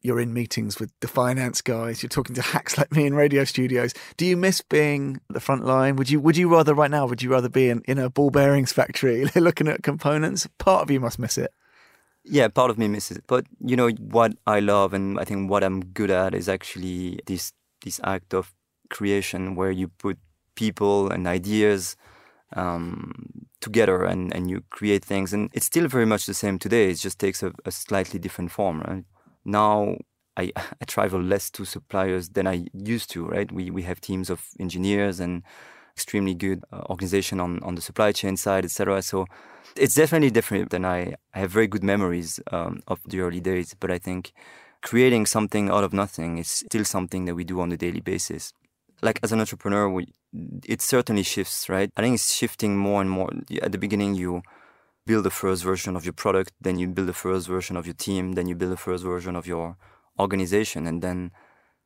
you're 0.04 0.20
in 0.20 0.34
meetings 0.34 0.80
with 0.80 0.92
the 1.00 1.08
finance 1.08 1.62
guys, 1.62 2.04
you're 2.04 2.10
talking 2.10 2.36
to 2.36 2.42
hacks 2.42 2.78
like 2.78 2.92
me 2.92 3.06
in 3.06 3.16
radio 3.16 3.46
studios. 3.46 3.94
Do 4.18 4.26
you 4.26 4.36
miss 4.36 4.62
being 4.62 5.22
the 5.30 5.40
front 5.40 5.66
line? 5.66 5.96
Would 5.96 6.10
you 6.10 6.20
would 6.20 6.38
you 6.38 6.50
rather 6.50 6.76
right 6.76 6.92
now, 6.92 7.08
would 7.08 7.22
you 7.22 7.32
rather 7.32 7.50
be 7.50 7.70
in, 7.70 7.82
in 7.86 7.98
a 7.98 8.10
ball 8.10 8.30
bearings 8.30 8.74
factory 8.74 9.26
looking 9.36 9.68
at 9.68 9.82
components? 9.82 10.48
Part 10.58 10.84
of 10.84 10.92
you 10.92 11.00
must 11.00 11.18
miss 11.18 11.38
it. 11.38 11.52
Yeah, 12.26 12.48
part 12.50 12.70
of 12.70 12.78
me 12.78 12.88
misses 12.88 13.18
it. 13.18 13.24
But 13.28 13.46
you 13.60 13.76
know 13.76 13.90
what 13.90 14.34
I 14.46 14.60
love 14.60 14.94
and 14.94 15.20
I 15.20 15.24
think 15.24 15.50
what 15.50 15.64
I'm 15.64 15.86
good 15.86 16.12
at 16.12 16.36
is 16.36 16.50
actually 16.50 17.20
this 17.26 17.54
this 17.84 18.00
act 18.04 18.34
of 18.34 18.54
creation 18.90 19.56
where 19.56 19.72
you 19.72 19.88
put 19.88 20.18
people 20.56 21.10
and 21.12 21.28
ideas 21.28 21.96
um, 22.56 23.48
together 23.62 24.04
and, 24.04 24.34
and 24.34 24.50
you 24.50 24.64
create 24.70 25.04
things. 25.04 25.34
And 25.34 25.50
it's 25.54 25.66
still 25.66 25.88
very 25.88 26.06
much 26.06 26.26
the 26.26 26.34
same 26.34 26.60
today. 26.60 26.92
It 26.92 26.96
just 26.96 27.20
takes 27.20 27.42
a, 27.42 27.52
a 27.66 27.72
slightly 27.72 28.20
different 28.20 28.52
form, 28.52 28.82
right? 28.82 29.04
Now 29.46 29.98
I, 30.38 30.52
I 30.56 30.86
travel 30.86 31.22
less 31.22 31.50
to 31.52 31.66
suppliers 31.66 32.30
than 32.30 32.48
I 32.48 32.66
used 32.74 33.10
to, 33.12 33.26
right? 33.26 33.52
We, 33.52 33.70
we 33.70 33.84
have 33.84 34.02
teams 34.02 34.30
of 34.30 34.46
engineers 34.60 35.20
and 35.20 35.44
extremely 35.96 36.34
good 36.34 36.64
uh, 36.72 36.82
organization 36.90 37.40
on, 37.40 37.62
on 37.64 37.76
the 37.76 37.82
supply 37.82 38.12
chain 38.12 38.36
side, 38.36 38.66
etc. 38.66 39.02
So 39.02 39.26
it's 39.76 39.96
definitely 39.96 40.32
different 40.32 40.74
and 40.74 40.86
I, 40.86 41.16
I 41.34 41.40
have 41.40 41.52
very 41.52 41.68
good 41.68 41.84
memories 41.84 42.40
um, 42.52 42.82
of 42.88 43.00
the 43.06 43.20
early 43.20 43.40
days, 43.40 43.76
but 43.80 43.92
I 43.92 44.00
think 44.00 44.34
creating 44.82 45.26
something 45.26 45.70
out 45.70 45.84
of 45.84 45.94
nothing 45.94 46.38
is 46.38 46.50
still 46.50 46.84
something 46.84 47.26
that 47.26 47.36
we 47.36 47.44
do 47.44 47.62
on 47.62 47.72
a 47.72 47.78
daily 47.78 48.02
basis. 48.02 48.54
Like 49.02 49.20
as 49.22 49.32
an 49.32 49.40
entrepreneur, 49.40 49.90
we, 49.90 50.08
it 50.66 50.82
certainly 50.82 51.24
shifts, 51.24 51.70
right? 51.70 51.90
I 51.96 52.02
think 52.02 52.16
it's 52.16 52.34
shifting 52.34 52.78
more 52.78 53.02
and 53.02 53.10
more. 53.10 53.30
At 53.62 53.72
the 53.72 53.78
beginning, 53.78 54.16
you 54.16 54.42
build 55.06 55.26
the 55.26 55.30
first 55.32 55.64
version 55.64 55.96
of 55.96 56.06
your 56.06 56.14
product, 56.14 56.54
then 56.62 56.80
you 56.80 56.88
build 56.88 57.08
the 57.08 57.14
first 57.14 57.48
version 57.48 57.76
of 57.76 57.86
your 57.86 57.96
team, 57.96 58.34
then 58.34 58.48
you 58.48 58.56
build 58.56 58.72
the 58.72 58.78
first 58.78 59.04
version 59.04 59.36
of 59.36 59.46
your 59.46 59.78
organization, 60.20 60.88
and 60.88 61.02
then 61.02 61.32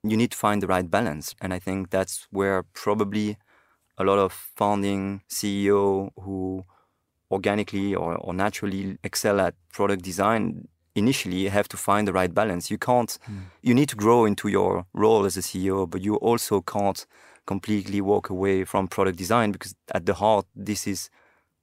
you 0.04 0.16
need 0.16 0.32
to 0.32 0.38
find 0.38 0.62
the 0.62 0.68
right 0.68 0.90
balance. 0.90 1.36
And 1.42 1.54
I 1.54 1.60
think 1.60 1.90
that's 1.90 2.28
where 2.32 2.64
probably 2.74 3.38
a 3.98 4.04
lot 4.04 4.20
of 4.20 4.32
founding 4.56 5.22
CEO 5.30 6.12
who 6.22 6.64
organically 7.32 7.96
or, 7.96 8.16
or 8.16 8.34
naturally 8.34 8.98
excel 9.04 9.40
at 9.42 9.56
product 9.74 10.04
design 10.04 10.68
initially 10.96 11.48
have 11.48 11.68
to 11.70 11.78
find 11.78 12.08
the 12.08 12.14
right 12.14 12.34
balance. 12.34 12.72
You 12.72 12.78
can't, 12.78 13.18
mm. 13.30 13.42
you 13.62 13.74
need 13.74 13.90
to 13.90 13.96
grow 13.96 14.26
into 14.26 14.48
your 14.48 14.86
role 14.94 15.26
as 15.26 15.38
a 15.38 15.42
CEO, 15.42 15.90
but 15.90 16.02
you 16.02 16.16
also 16.16 16.62
can't 16.62 17.06
completely 17.46 18.02
walk 18.02 18.30
away 18.30 18.64
from 18.66 18.88
product 18.88 19.18
design 19.18 19.52
because 19.52 19.76
at 19.94 20.06
the 20.06 20.16
heart, 20.16 20.46
this 20.56 20.88
is 20.88 21.10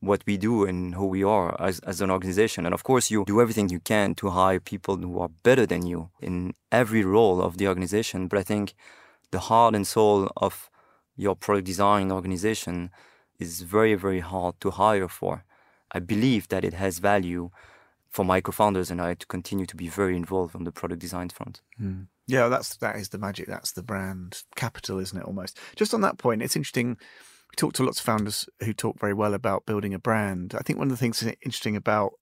what 0.04 0.22
we 0.26 0.36
do 0.36 0.64
and 0.64 0.94
who 0.94 1.06
we 1.06 1.24
are 1.24 1.60
as, 1.60 1.78
as 1.80 2.00
an 2.00 2.10
organization. 2.10 2.66
And 2.66 2.74
of 2.74 2.84
course, 2.84 3.10
you 3.10 3.24
do 3.26 3.40
everything 3.40 3.68
you 3.68 3.80
can 3.80 4.14
to 4.16 4.30
hire 4.30 4.60
people 4.60 4.96
who 4.96 5.18
are 5.20 5.30
better 5.42 5.66
than 5.66 5.86
you 5.86 6.10
in 6.20 6.54
every 6.70 7.04
role 7.04 7.40
of 7.42 7.58
the 7.58 7.68
organization. 7.68 8.28
But 8.28 8.38
I 8.38 8.42
think 8.42 8.74
the 9.30 9.40
heart 9.40 9.74
and 9.74 9.86
soul 9.86 10.30
of 10.36 10.70
your 11.16 11.36
product 11.36 11.66
design 11.66 12.10
organization 12.10 12.90
is 13.38 13.62
very, 13.62 13.94
very 13.94 14.20
hard 14.20 14.60
to 14.60 14.70
hire 14.70 15.08
for. 15.08 15.44
I 15.92 16.00
believe 16.00 16.48
that 16.48 16.64
it 16.64 16.74
has 16.74 16.98
value 16.98 17.50
for 18.10 18.24
my 18.24 18.40
co-founders 18.40 18.90
and 18.90 19.00
I 19.00 19.14
to 19.14 19.26
continue 19.26 19.66
to 19.66 19.76
be 19.76 19.88
very 19.88 20.16
involved 20.16 20.54
on 20.54 20.64
the 20.64 20.72
product 20.72 21.00
design 21.00 21.30
front. 21.30 21.60
Mm. 21.80 22.06
Yeah, 22.26 22.48
that's 22.48 22.76
that 22.76 22.96
is 22.96 23.10
the 23.10 23.18
magic. 23.18 23.48
That's 23.48 23.72
the 23.72 23.82
brand 23.82 24.42
capital, 24.56 24.98
isn't 24.98 25.18
it? 25.18 25.24
Almost. 25.24 25.58
Just 25.76 25.92
on 25.92 26.00
that 26.02 26.16
point, 26.16 26.42
it's 26.42 26.56
interesting 26.56 26.96
we 27.54 27.56
talked 27.56 27.76
to 27.76 27.84
lots 27.84 28.00
of 28.00 28.04
founders 28.04 28.48
who 28.64 28.72
talk 28.72 28.98
very 28.98 29.14
well 29.14 29.32
about 29.32 29.64
building 29.64 29.94
a 29.94 29.98
brand. 30.00 30.56
I 30.58 30.62
think 30.62 30.76
one 30.76 30.88
of 30.88 30.90
the 30.90 30.96
things 30.96 31.20
that's 31.20 31.36
interesting 31.44 31.76
about 31.76 32.14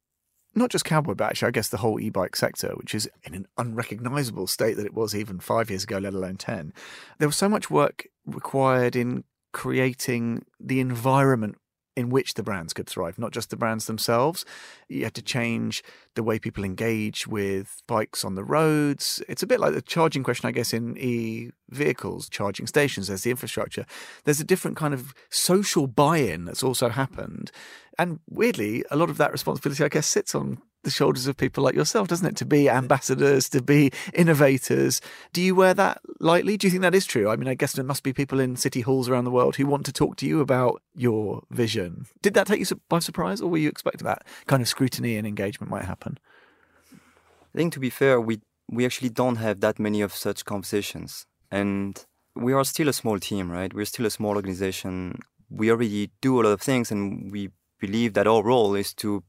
not 0.55 0.69
just 0.69 0.85
cowboy, 0.85 1.15
but 1.15 1.25
actually, 1.31 1.49
I 1.49 1.53
guess 1.53 1.71
the 1.71 1.79
whole 1.79 1.99
e-bike 1.99 2.37
sector, 2.37 2.73
which 2.75 2.95
is 2.95 3.09
in 3.25 3.33
an 3.35 3.47
unrecognizable 3.57 4.47
state 4.47 4.77
that 4.77 4.85
it 4.85 4.93
was 4.93 5.15
even 5.15 5.41
five 5.41 5.71
years 5.71 5.85
ago, 5.85 5.97
let 5.97 6.13
alone 6.13 6.37
ten. 6.37 6.75
There 7.19 7.29
was 7.29 7.37
so 7.39 7.49
much 7.49 7.71
work 7.71 8.09
required 8.27 8.95
in 8.95 9.25
creating 9.55 10.45
the 10.61 10.81
environment 10.81 11.57
in 11.97 12.09
which 12.09 12.35
the 12.35 12.43
brands 12.43 12.73
could 12.73 12.89
thrive, 12.89 13.19
not 13.19 13.33
just 13.33 13.51
the 13.51 13.57
brands 13.57 13.87
themselves. 13.87 14.45
You 14.89 15.05
had 15.05 15.15
to 15.15 15.23
change 15.23 15.83
the 16.15 16.23
way 16.23 16.39
people 16.39 16.65
engage 16.65 17.27
with 17.27 17.83
bikes 17.87 18.25
on 18.25 18.35
the 18.35 18.45
roads. 18.45 19.23
It's 19.29 19.43
a 19.43 19.47
bit 19.47 19.61
like 19.61 19.75
the 19.75 19.83
charging 19.83 20.23
question, 20.23 20.49
I 20.49 20.53
guess, 20.53 20.73
in 20.73 20.97
e 20.97 21.51
vehicles, 21.69 22.29
charging 22.29 22.67
stations, 22.67 23.09
there's 23.09 23.23
the 23.23 23.31
infrastructure. 23.31 23.87
There's 24.25 24.41
a 24.41 24.45
different 24.45 24.77
kind 24.77 24.95
of 24.95 25.15
social 25.31 25.87
buy 25.87 26.19
in 26.19 26.45
that's 26.45 26.63
also 26.63 26.89
happened. 26.89 27.51
And 27.99 28.21
weirdly, 28.29 28.85
a 28.91 28.97
lot 28.97 29.11
of 29.11 29.19
that 29.19 29.33
responsibility, 29.33 29.85
I 29.85 29.89
guess, 29.89 30.07
sits 30.07 30.35
on 30.35 30.59
the 30.83 30.91
shoulders 30.91 31.27
of 31.27 31.37
people 31.37 31.63
like 31.63 31.75
yourself, 31.75 32.09
doesn't 32.09 32.27
it? 32.27 32.37
To 32.37 32.45
be 32.45 32.69
ambassadors, 32.69 33.49
to 33.51 33.63
be 33.63 33.93
innovators. 34.15 35.01
Do 35.33 35.41
you 35.41 35.55
wear 35.55 35.75
that 35.75 36.01
lightly? 36.21 36.57
Do 36.57 36.67
you 36.67 36.71
think 36.71 36.83
that 36.83 36.95
is 36.95 37.07
true? 37.07 37.29
I 37.29 37.37
mean, 37.37 37.49
I 37.49 37.55
guess 37.55 37.73
there 37.73 37.85
must 37.85 38.03
be 38.03 38.13
people 38.13 38.41
in 38.41 38.57
city 38.57 38.81
halls 38.81 39.09
around 39.09 39.25
the 39.25 39.31
world 39.31 39.57
who 39.57 39.67
want 39.67 39.87
to 39.87 39.93
talk 39.93 40.17
to 40.17 40.27
you 40.27 40.41
about 40.41 40.83
your 40.95 41.43
vision. 41.51 42.07
Did 42.21 42.35
that 42.35 42.47
take 42.47 42.61
you 42.61 42.81
by 42.89 42.99
surprise, 42.99 43.41
or 43.41 43.51
were 43.51 43.59
you 43.59 43.69
expecting 43.69 44.07
that 44.07 44.25
kind 44.47 44.63
of 44.63 44.69
scrutiny 44.69 45.17
and 45.17 45.27
engagement 45.27 45.71
might 45.71 45.85
happen? 45.85 46.19
I 46.93 47.59
think, 47.59 47.73
to 47.75 47.81
be 47.81 47.91
fair, 47.91 48.21
we 48.21 48.41
we 48.69 48.85
actually 48.87 49.11
don't 49.11 49.37
have 49.37 49.61
that 49.61 49.79
many 49.79 50.01
of 50.01 50.15
such 50.15 50.45
conversations, 50.45 51.27
and 51.51 52.05
we 52.35 52.53
are 52.53 52.65
still 52.65 52.89
a 52.89 52.93
small 52.93 53.19
team, 53.19 53.51
right? 53.51 53.73
We're 53.73 53.85
still 53.85 54.07
a 54.07 54.11
small 54.11 54.37
organization. 54.37 55.21
We 55.51 55.71
already 55.71 56.11
do 56.23 56.41
a 56.41 56.43
lot 56.43 56.53
of 56.53 56.63
things, 56.63 56.91
and 56.91 57.31
we 57.31 57.51
believe 57.79 58.15
that 58.15 58.27
our 58.27 58.43
role 58.43 58.75
is 58.75 58.95
to 58.95 59.23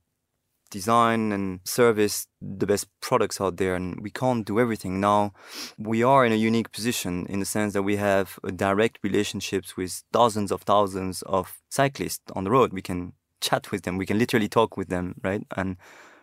design 0.74 1.32
and 1.32 1.60
service 1.63 2.27
the 2.42 2.65
best 2.65 2.88
products 3.00 3.39
out 3.39 3.58
there 3.58 3.75
and 3.75 4.01
we 4.01 4.10
can't 4.10 4.44
do 4.46 4.60
everything. 4.60 5.00
Now 5.00 5.34
we 5.77 6.01
are 6.03 6.25
in 6.25 6.34
a 6.34 6.44
unique 6.50 6.72
position 6.72 7.27
in 7.30 7.39
the 7.39 7.46
sense 7.46 7.74
that 7.74 7.84
we 7.84 7.98
have 7.98 8.39
direct 8.56 8.98
relationships 9.03 9.77
with 9.77 10.03
dozens 10.12 10.51
of 10.51 10.63
thousands 10.63 11.22
of 11.38 11.62
cyclists 11.70 12.24
on 12.36 12.44
the 12.44 12.51
road. 12.51 12.74
We 12.74 12.82
can 12.82 13.13
chat 13.39 13.72
with 13.72 13.84
them. 13.84 13.98
We 13.98 14.08
can 14.08 14.18
literally 14.18 14.50
talk 14.50 14.75
with 14.75 14.89
them 14.89 15.06
right? 15.24 15.44
And 15.56 15.77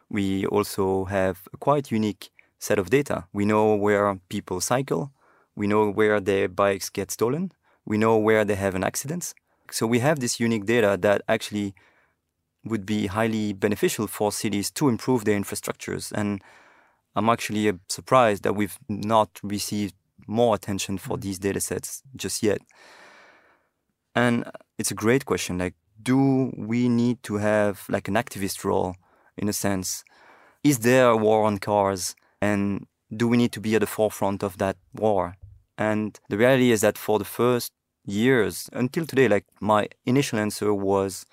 we 0.09 0.47
also 0.47 1.05
have 1.05 1.37
a 1.55 1.57
quite 1.57 1.93
unique 1.93 2.31
set 2.59 2.79
of 2.79 2.91
data. 2.91 3.19
We 3.33 3.45
know 3.45 3.77
where 3.77 4.19
people 4.29 4.61
cycle. 4.61 5.13
We 5.55 5.67
know 5.67 5.91
where 5.99 6.19
their 6.21 6.49
bikes 6.49 6.91
get 6.91 7.13
stolen. 7.13 7.53
We 7.85 7.97
know 7.99 8.17
where 8.19 8.45
they 8.45 8.57
have 8.57 8.75
an 8.75 8.85
accident. 8.85 9.33
So 9.71 9.87
we 9.87 10.01
have 10.01 10.19
this 10.19 10.41
unique 10.41 10.67
data 10.67 10.99
that 11.01 11.23
actually 11.29 11.75
would 12.65 12.85
be 12.85 13.07
highly 13.07 13.53
beneficial 13.53 14.07
for 14.07 14.33
cities 14.33 14.71
to 14.73 14.89
improve 14.89 15.25
their 15.25 15.39
infrastructures. 15.39 16.13
And 16.13 16.43
I'm 17.17 17.29
actually 17.29 17.69
uh, 17.69 17.75
surprised 17.89 18.43
that 18.43 18.55
we've 18.55 18.79
not 18.89 19.41
received 19.43 19.95
more 20.27 20.55
attention 20.55 20.99
for 20.99 21.17
mm. 21.17 21.23
these 21.23 21.39
data 21.39 21.61
sets 21.61 22.03
just 22.17 22.43
yet. 22.43 22.61
And 24.15 24.45
it's 24.79 24.91
a 24.91 24.95
great 24.95 25.25
question. 25.25 25.59
Like, 25.59 25.75
do 26.03 26.53
we 26.57 26.89
need 26.89 27.23
to 27.25 27.37
have 27.37 27.85
like 27.89 28.09
an 28.09 28.15
activist 28.15 28.65
role 28.65 28.97
in 29.37 29.49
a 29.49 29.53
sense? 29.53 30.05
Is 30.63 30.81
there 30.81 31.09
a 31.09 31.17
war 31.17 31.45
on 31.45 31.59
cars? 31.59 32.15
And 32.41 32.87
do 33.15 33.29
we 33.29 33.37
need 33.37 33.53
to 33.53 33.61
be 33.61 33.75
at 33.75 33.81
the 33.81 33.87
forefront 33.87 34.43
of 34.43 34.59
that 34.59 34.77
war? 34.95 35.37
And 35.77 36.19
the 36.29 36.37
reality 36.37 36.71
is 36.71 36.81
that 36.83 36.99
for 36.99 37.19
the 37.19 37.25
first 37.25 37.73
years 38.05 38.69
until 38.73 39.07
today, 39.07 39.29
like 39.29 39.47
my 39.61 39.89
initial 40.05 40.39
answer 40.39 40.73
was 40.73 41.27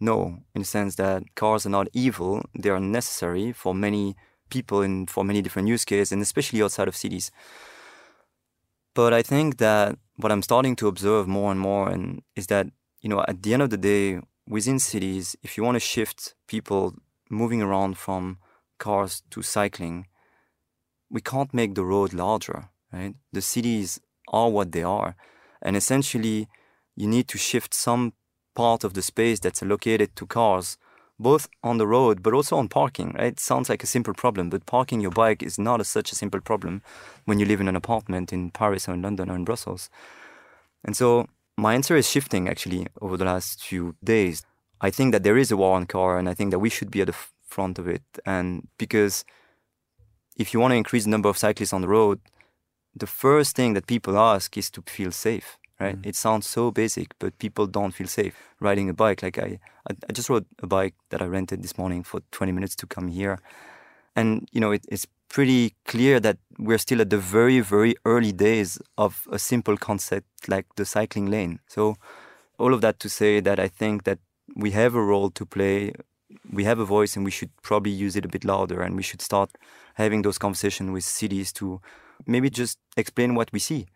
no, 0.00 0.38
in 0.54 0.62
the 0.62 0.66
sense 0.66 0.96
that 0.96 1.34
cars 1.34 1.66
are 1.66 1.70
not 1.70 1.88
evil. 1.92 2.42
They 2.58 2.70
are 2.70 2.80
necessary 2.80 3.52
for 3.52 3.74
many 3.74 4.16
people 4.48 4.80
and 4.80 5.08
for 5.08 5.24
many 5.24 5.42
different 5.42 5.68
use 5.68 5.84
cases, 5.84 6.12
and 6.12 6.22
especially 6.22 6.62
outside 6.62 6.88
of 6.88 6.96
cities. 6.96 7.30
But 8.94 9.12
I 9.12 9.22
think 9.22 9.58
that 9.58 9.98
what 10.16 10.32
I'm 10.32 10.42
starting 10.42 10.74
to 10.76 10.88
observe 10.88 11.28
more 11.28 11.50
and 11.50 11.60
more 11.60 11.88
and 11.88 12.22
is 12.34 12.46
that, 12.48 12.66
you 13.00 13.08
know, 13.08 13.24
at 13.28 13.42
the 13.42 13.52
end 13.54 13.62
of 13.62 13.70
the 13.70 13.76
day, 13.76 14.20
within 14.48 14.78
cities, 14.78 15.36
if 15.42 15.56
you 15.56 15.62
want 15.62 15.76
to 15.76 15.80
shift 15.80 16.34
people 16.48 16.94
moving 17.30 17.62
around 17.62 17.96
from 17.96 18.38
cars 18.78 19.22
to 19.30 19.42
cycling, 19.42 20.06
we 21.08 21.20
can't 21.20 21.54
make 21.54 21.74
the 21.74 21.84
road 21.84 22.12
larger, 22.12 22.68
right? 22.92 23.14
The 23.32 23.42
cities 23.42 24.00
are 24.28 24.50
what 24.50 24.72
they 24.72 24.82
are. 24.82 25.14
And 25.62 25.76
essentially, 25.76 26.48
you 26.96 27.06
need 27.06 27.28
to 27.28 27.38
shift 27.38 27.74
some 27.74 28.12
part 28.60 28.84
of 28.84 28.92
the 28.92 29.00
space 29.00 29.40
that's 29.40 29.62
allocated 29.62 30.14
to 30.16 30.26
cars, 30.26 30.76
both 31.18 31.48
on 31.62 31.78
the 31.78 31.86
road 31.86 32.22
but 32.22 32.34
also 32.34 32.56
on 32.58 32.68
parking. 32.68 33.14
Right? 33.16 33.32
It 33.32 33.40
sounds 33.40 33.70
like 33.70 33.82
a 33.82 33.92
simple 33.96 34.12
problem, 34.12 34.50
but 34.50 34.66
parking 34.66 35.00
your 35.00 35.16
bike 35.22 35.42
is 35.42 35.58
not 35.58 35.80
a, 35.80 35.84
such 35.84 36.12
a 36.12 36.14
simple 36.22 36.42
problem 36.42 36.82
when 37.24 37.38
you 37.38 37.46
live 37.46 37.62
in 37.62 37.68
an 37.68 37.76
apartment 37.76 38.34
in 38.34 38.50
Paris 38.50 38.86
or 38.86 38.92
in 38.92 39.00
London 39.00 39.30
or 39.30 39.36
in 39.36 39.46
Brussels. 39.46 39.88
And 40.84 40.94
so 40.94 41.26
my 41.56 41.72
answer 41.74 41.96
is 41.96 42.10
shifting 42.14 42.48
actually 42.48 42.86
over 43.00 43.16
the 43.16 43.24
last 43.24 43.62
few 43.62 43.96
days. 44.04 44.44
I 44.82 44.90
think 44.90 45.12
that 45.12 45.22
there 45.22 45.38
is 45.38 45.50
a 45.50 45.56
war 45.56 45.76
on 45.76 45.86
car, 45.86 46.18
and 46.18 46.28
I 46.28 46.34
think 46.34 46.50
that 46.50 46.58
we 46.58 46.70
should 46.70 46.90
be 46.90 47.00
at 47.00 47.06
the 47.06 47.16
front 47.54 47.78
of 47.78 47.88
it. 47.88 48.02
And 48.26 48.68
because 48.76 49.24
if 50.36 50.52
you 50.52 50.60
want 50.60 50.72
to 50.72 50.82
increase 50.82 51.04
the 51.04 51.14
number 51.14 51.30
of 51.30 51.38
cyclists 51.38 51.72
on 51.72 51.80
the 51.80 51.94
road, 51.98 52.18
the 52.94 53.12
first 53.24 53.56
thing 53.56 53.74
that 53.74 53.86
people 53.86 54.18
ask 54.18 54.56
is 54.58 54.70
to 54.70 54.82
feel 54.82 55.12
safe 55.12 55.59
right? 55.80 56.00
Mm. 56.00 56.06
It 56.06 56.14
sounds 56.14 56.46
so 56.46 56.70
basic, 56.70 57.18
but 57.18 57.38
people 57.38 57.66
don't 57.66 57.92
feel 57.92 58.06
safe 58.06 58.36
riding 58.60 58.88
a 58.88 58.94
bike. 58.94 59.22
Like 59.22 59.38
I, 59.38 59.58
I 59.88 60.12
just 60.12 60.28
rode 60.28 60.46
a 60.62 60.66
bike 60.66 60.94
that 61.08 61.22
I 61.22 61.24
rented 61.24 61.62
this 61.62 61.78
morning 61.78 62.02
for 62.04 62.20
20 62.30 62.52
minutes 62.52 62.76
to 62.76 62.86
come 62.86 63.08
here, 63.08 63.40
and 64.14 64.48
you 64.52 64.60
know, 64.60 64.72
it, 64.72 64.84
it's 64.88 65.06
pretty 65.28 65.74
clear 65.86 66.20
that 66.20 66.38
we're 66.58 66.78
still 66.78 67.00
at 67.00 67.10
the 67.10 67.18
very, 67.18 67.60
very 67.60 67.94
early 68.04 68.32
days 68.32 68.78
of 68.98 69.26
a 69.32 69.38
simple 69.38 69.76
concept 69.76 70.48
like 70.48 70.66
the 70.76 70.84
cycling 70.84 71.30
lane. 71.30 71.60
So, 71.66 71.96
all 72.58 72.74
of 72.74 72.80
that 72.82 73.00
to 73.00 73.08
say 73.08 73.40
that 73.40 73.58
I 73.58 73.68
think 73.68 74.04
that 74.04 74.18
we 74.54 74.72
have 74.72 74.94
a 74.94 75.02
role 75.02 75.30
to 75.30 75.46
play. 75.46 75.94
We 76.52 76.64
have 76.64 76.78
a 76.78 76.84
voice, 76.84 77.16
and 77.16 77.24
we 77.24 77.30
should 77.30 77.50
probably 77.62 77.90
use 77.90 78.14
it 78.16 78.24
a 78.24 78.28
bit 78.28 78.44
louder. 78.44 78.82
And 78.82 78.96
we 78.96 79.02
should 79.02 79.22
start 79.22 79.50
having 79.94 80.22
those 80.22 80.38
conversations 80.38 80.90
with 80.90 81.04
cities 81.04 81.52
to 81.54 81.80
maybe 82.26 82.50
just 82.50 82.78
explain 82.96 83.34
what 83.34 83.50
we 83.52 83.58
see 83.58 83.86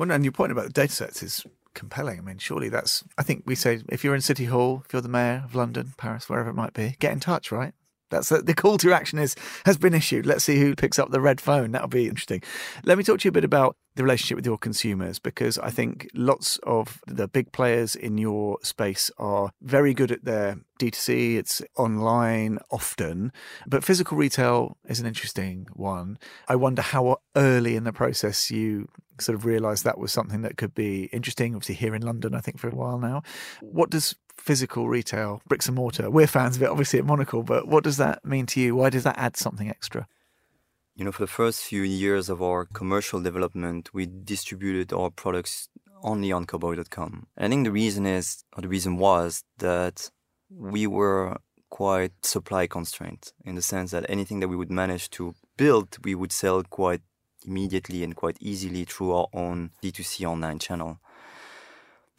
well, 0.00 0.10
and 0.10 0.24
your 0.24 0.32
point 0.32 0.50
about 0.50 0.64
the 0.64 0.72
data 0.72 0.94
sets 0.94 1.22
is 1.22 1.44
compelling. 1.74 2.18
I 2.18 2.22
mean, 2.22 2.38
surely 2.38 2.70
that's, 2.70 3.04
I 3.18 3.22
think 3.22 3.42
we 3.44 3.54
say 3.54 3.82
if 3.90 4.02
you're 4.02 4.14
in 4.14 4.22
City 4.22 4.46
Hall, 4.46 4.82
if 4.86 4.94
you're 4.94 5.02
the 5.02 5.10
mayor 5.10 5.42
of 5.44 5.54
London, 5.54 5.92
Paris, 5.98 6.26
wherever 6.26 6.48
it 6.48 6.54
might 6.54 6.72
be, 6.72 6.96
get 7.00 7.12
in 7.12 7.20
touch, 7.20 7.52
right? 7.52 7.74
That's 8.08 8.30
the, 8.30 8.40
the 8.40 8.54
call 8.54 8.78
to 8.78 8.94
action 8.94 9.18
is 9.18 9.36
has 9.66 9.76
been 9.76 9.92
issued. 9.92 10.24
Let's 10.24 10.42
see 10.42 10.58
who 10.58 10.74
picks 10.74 10.98
up 10.98 11.10
the 11.10 11.20
red 11.20 11.38
phone. 11.38 11.72
That'll 11.72 11.86
be 11.86 12.08
interesting. 12.08 12.42
Let 12.82 12.96
me 12.96 13.04
talk 13.04 13.20
to 13.20 13.24
you 13.26 13.28
a 13.28 13.32
bit 13.32 13.44
about 13.44 13.76
the 13.96 14.02
relationship 14.02 14.36
with 14.36 14.46
your 14.46 14.58
consumers 14.58 15.18
because 15.18 15.58
I 15.58 15.70
think 15.70 16.08
lots 16.14 16.58
of 16.62 17.00
the 17.06 17.28
big 17.28 17.52
players 17.52 17.96
in 17.96 18.18
your 18.18 18.58
space 18.62 19.10
are 19.18 19.50
very 19.60 19.94
good 19.94 20.12
at 20.12 20.24
their 20.24 20.58
D2C, 20.78 21.36
it's 21.36 21.60
online 21.76 22.58
often, 22.70 23.32
but 23.66 23.84
physical 23.84 24.16
retail 24.16 24.78
is 24.88 25.00
an 25.00 25.06
interesting 25.06 25.66
one. 25.72 26.18
I 26.48 26.56
wonder 26.56 26.82
how 26.82 27.18
early 27.36 27.76
in 27.76 27.84
the 27.84 27.92
process 27.92 28.50
you 28.50 28.88
sort 29.18 29.36
of 29.36 29.44
realized 29.44 29.84
that 29.84 29.98
was 29.98 30.12
something 30.12 30.42
that 30.42 30.56
could 30.56 30.74
be 30.74 31.04
interesting. 31.12 31.54
Obviously, 31.54 31.74
here 31.74 31.94
in 31.94 32.02
London, 32.02 32.34
I 32.34 32.40
think 32.40 32.58
for 32.58 32.68
a 32.68 32.74
while 32.74 32.98
now. 32.98 33.22
What 33.60 33.90
does 33.90 34.14
physical 34.36 34.88
retail, 34.88 35.42
bricks 35.46 35.66
and 35.66 35.76
mortar, 35.76 36.10
we're 36.10 36.26
fans 36.26 36.56
of 36.56 36.62
it 36.62 36.70
obviously 36.70 36.98
at 36.98 37.04
Monocle, 37.04 37.42
but 37.42 37.68
what 37.68 37.84
does 37.84 37.98
that 37.98 38.24
mean 38.24 38.46
to 38.46 38.60
you? 38.60 38.74
Why 38.74 38.88
does 38.88 39.04
that 39.04 39.18
add 39.18 39.36
something 39.36 39.68
extra? 39.68 40.06
You 40.96 41.04
know, 41.04 41.12
for 41.12 41.22
the 41.22 41.28
first 41.28 41.62
few 41.62 41.82
years 41.82 42.28
of 42.28 42.42
our 42.42 42.66
commercial 42.66 43.20
development, 43.22 43.90
we 43.94 44.06
distributed 44.06 44.92
our 44.92 45.10
products 45.10 45.68
only 46.02 46.32
on 46.32 46.46
cowboy.com. 46.46 47.26
And 47.36 47.44
I 47.44 47.48
think 47.48 47.64
the 47.64 47.72
reason 47.72 48.06
is, 48.06 48.44
or 48.56 48.62
the 48.62 48.68
reason 48.68 48.96
was 48.96 49.44
that 49.58 50.10
we 50.50 50.86
were 50.86 51.36
quite 51.70 52.12
supply 52.24 52.66
constrained 52.66 53.32
in 53.44 53.54
the 53.54 53.62
sense 53.62 53.92
that 53.92 54.04
anything 54.08 54.40
that 54.40 54.48
we 54.48 54.56
would 54.56 54.70
manage 54.70 55.08
to 55.10 55.34
build, 55.56 55.96
we 56.04 56.14
would 56.14 56.32
sell 56.32 56.62
quite 56.64 57.02
immediately 57.46 58.02
and 58.02 58.16
quite 58.16 58.36
easily 58.40 58.84
through 58.84 59.12
our 59.12 59.28
own 59.32 59.70
D2C 59.82 60.26
online 60.26 60.58
channel. 60.58 60.98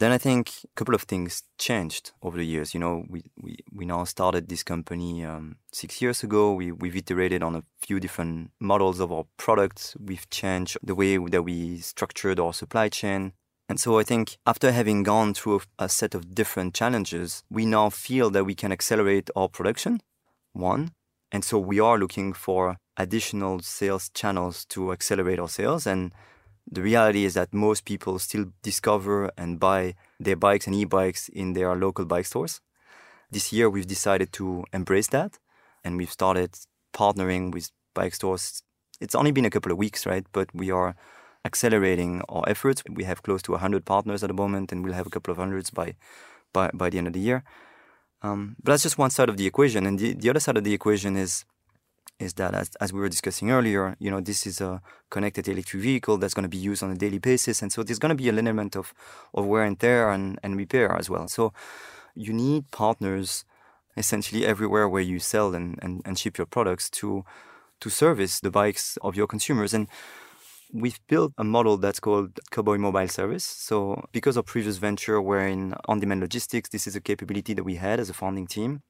Then 0.02 0.10
I 0.10 0.18
think 0.18 0.50
a 0.64 0.74
couple 0.74 0.96
of 0.96 1.02
things 1.02 1.44
changed 1.58 2.10
over 2.24 2.36
the 2.36 2.44
years. 2.44 2.74
You 2.74 2.80
know, 2.80 3.04
we, 3.08 3.22
we, 3.40 3.58
we 3.72 3.84
now 3.86 4.02
started 4.02 4.48
this 4.48 4.64
company 4.64 5.24
um, 5.24 5.58
six 5.70 6.02
years 6.02 6.24
ago. 6.24 6.54
We, 6.54 6.72
we've 6.72 6.96
iterated 6.96 7.40
on 7.40 7.54
a 7.54 7.62
few 7.78 8.00
different 8.00 8.50
models 8.58 8.98
of 8.98 9.12
our 9.12 9.26
products. 9.36 9.96
We've 10.04 10.28
changed 10.28 10.76
the 10.82 10.96
way 10.96 11.18
that 11.18 11.44
we 11.44 11.78
structured 11.78 12.40
our 12.40 12.52
supply 12.52 12.88
chain. 12.88 13.34
And 13.68 13.78
so 13.78 14.00
I 14.00 14.02
think 14.02 14.38
after 14.44 14.72
having 14.72 15.04
gone 15.04 15.34
through 15.34 15.60
a, 15.78 15.84
a 15.84 15.88
set 15.88 16.16
of 16.16 16.34
different 16.34 16.74
challenges, 16.74 17.44
we 17.48 17.64
now 17.64 17.88
feel 17.88 18.28
that 18.30 18.42
we 18.42 18.56
can 18.56 18.72
accelerate 18.72 19.30
our 19.36 19.48
production, 19.48 20.00
one. 20.52 20.90
And 21.30 21.44
so 21.44 21.60
we 21.60 21.78
are 21.78 21.96
looking 21.96 22.32
for 22.32 22.76
additional 22.96 23.60
sales 23.60 24.10
channels 24.12 24.64
to 24.64 24.90
accelerate 24.90 25.38
our 25.38 25.48
sales. 25.48 25.86
And 25.86 26.10
the 26.70 26.82
reality 26.82 27.24
is 27.24 27.34
that 27.34 27.52
most 27.52 27.84
people 27.84 28.18
still 28.18 28.46
discover 28.62 29.30
and 29.36 29.58
buy 29.58 29.94
their 30.20 30.36
bikes 30.36 30.66
and 30.66 30.74
e-bikes 30.74 31.28
in 31.28 31.52
their 31.52 31.74
local 31.74 32.04
bike 32.04 32.26
stores. 32.26 32.60
This 33.30 33.52
year 33.52 33.68
we've 33.68 33.86
decided 33.86 34.32
to 34.34 34.64
embrace 34.72 35.08
that 35.08 35.38
and 35.84 35.96
we've 35.96 36.12
started 36.12 36.56
partnering 36.94 37.52
with 37.52 37.70
bike 37.94 38.14
stores. 38.14 38.62
It's 39.00 39.14
only 39.14 39.32
been 39.32 39.44
a 39.44 39.50
couple 39.50 39.72
of 39.72 39.78
weeks, 39.78 40.06
right? 40.06 40.24
But 40.32 40.54
we 40.54 40.70
are 40.70 40.94
accelerating 41.44 42.22
our 42.28 42.44
efforts. 42.46 42.82
We 42.88 43.04
have 43.04 43.22
close 43.22 43.42
to 43.42 43.52
100 43.52 43.84
partners 43.84 44.22
at 44.22 44.28
the 44.28 44.34
moment 44.34 44.70
and 44.70 44.84
we'll 44.84 44.94
have 44.94 45.06
a 45.06 45.10
couple 45.10 45.32
of 45.32 45.38
hundreds 45.38 45.70
by 45.70 45.94
by, 46.52 46.70
by 46.72 46.90
the 46.90 46.98
end 46.98 47.06
of 47.06 47.12
the 47.12 47.20
year. 47.20 47.44
Um, 48.22 48.56
but 48.62 48.72
that's 48.72 48.84
just 48.84 48.98
one 48.98 49.10
side 49.10 49.28
of 49.28 49.36
the 49.36 49.46
equation. 49.46 49.86
And 49.86 49.98
the, 49.98 50.14
the 50.14 50.30
other 50.30 50.40
side 50.40 50.56
of 50.56 50.64
the 50.64 50.72
equation 50.72 51.16
is 51.16 51.44
is 52.22 52.34
that 52.34 52.54
as, 52.54 52.70
as 52.80 52.92
we 52.92 53.00
were 53.00 53.08
discussing 53.08 53.50
earlier, 53.50 53.96
you 53.98 54.10
know, 54.10 54.20
this 54.20 54.46
is 54.46 54.60
a 54.60 54.80
connected 55.10 55.48
electric 55.48 55.82
vehicle 55.82 56.16
that's 56.18 56.34
going 56.34 56.48
to 56.50 56.56
be 56.58 56.64
used 56.70 56.82
on 56.82 56.90
a 56.90 56.96
daily 56.96 57.18
basis. 57.18 57.62
And 57.62 57.70
so 57.72 57.82
there's 57.82 57.98
going 57.98 58.16
to 58.16 58.22
be 58.22 58.28
an 58.28 58.38
element 58.38 58.76
of, 58.76 58.94
of 59.34 59.46
wear 59.46 59.64
and 59.64 59.78
tear 59.78 60.10
and, 60.10 60.38
and 60.42 60.56
repair 60.56 60.96
as 60.96 61.10
well. 61.10 61.28
So 61.28 61.52
you 62.14 62.32
need 62.32 62.70
partners 62.70 63.44
essentially 63.96 64.46
everywhere 64.46 64.88
where 64.88 65.02
you 65.02 65.18
sell 65.18 65.54
and, 65.54 65.78
and, 65.82 66.00
and 66.04 66.18
ship 66.18 66.38
your 66.38 66.46
products 66.46 66.88
to 66.90 67.24
to 67.80 67.90
service 67.90 68.38
the 68.40 68.50
bikes 68.50 68.96
of 69.02 69.16
your 69.16 69.26
consumers. 69.26 69.74
And 69.74 69.88
we've 70.72 71.00
built 71.08 71.32
a 71.36 71.42
model 71.42 71.76
that's 71.76 71.98
called 71.98 72.38
Cowboy 72.52 72.78
Mobile 72.78 73.08
Service. 73.08 73.44
So 73.44 74.04
because 74.12 74.36
of 74.36 74.46
previous 74.46 74.76
venture 74.76 75.20
we're 75.20 75.48
in 75.48 75.74
on-demand 75.86 76.20
logistics, 76.20 76.68
this 76.68 76.86
is 76.86 76.94
a 76.94 77.00
capability 77.00 77.54
that 77.54 77.64
we 77.64 77.74
had 77.74 77.98
as 77.98 78.08
a 78.08 78.14
founding 78.14 78.46
team. 78.46 78.82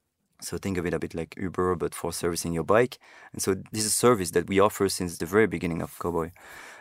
So 0.43 0.59
think 0.59 0.79
of 0.79 0.87
it 0.87 0.95
a 0.95 0.99
bit 0.99 1.15
like 1.15 1.35
Uber, 1.37 1.77
but 1.77 1.95
for 1.95 2.13
servicing 2.13 2.53
your 2.53 2.65
bike. 2.65 2.99
And 3.33 3.41
so 3.41 3.55
this 3.73 3.85
is 3.85 3.87
a 3.87 3.91
service 3.91 4.33
that 4.33 4.49
we 4.49 4.61
offer 4.61 4.89
since 4.89 5.19
the 5.19 5.27
very 5.27 5.47
beginning 5.47 5.83
of 5.83 5.99
Cowboy. 5.99 6.31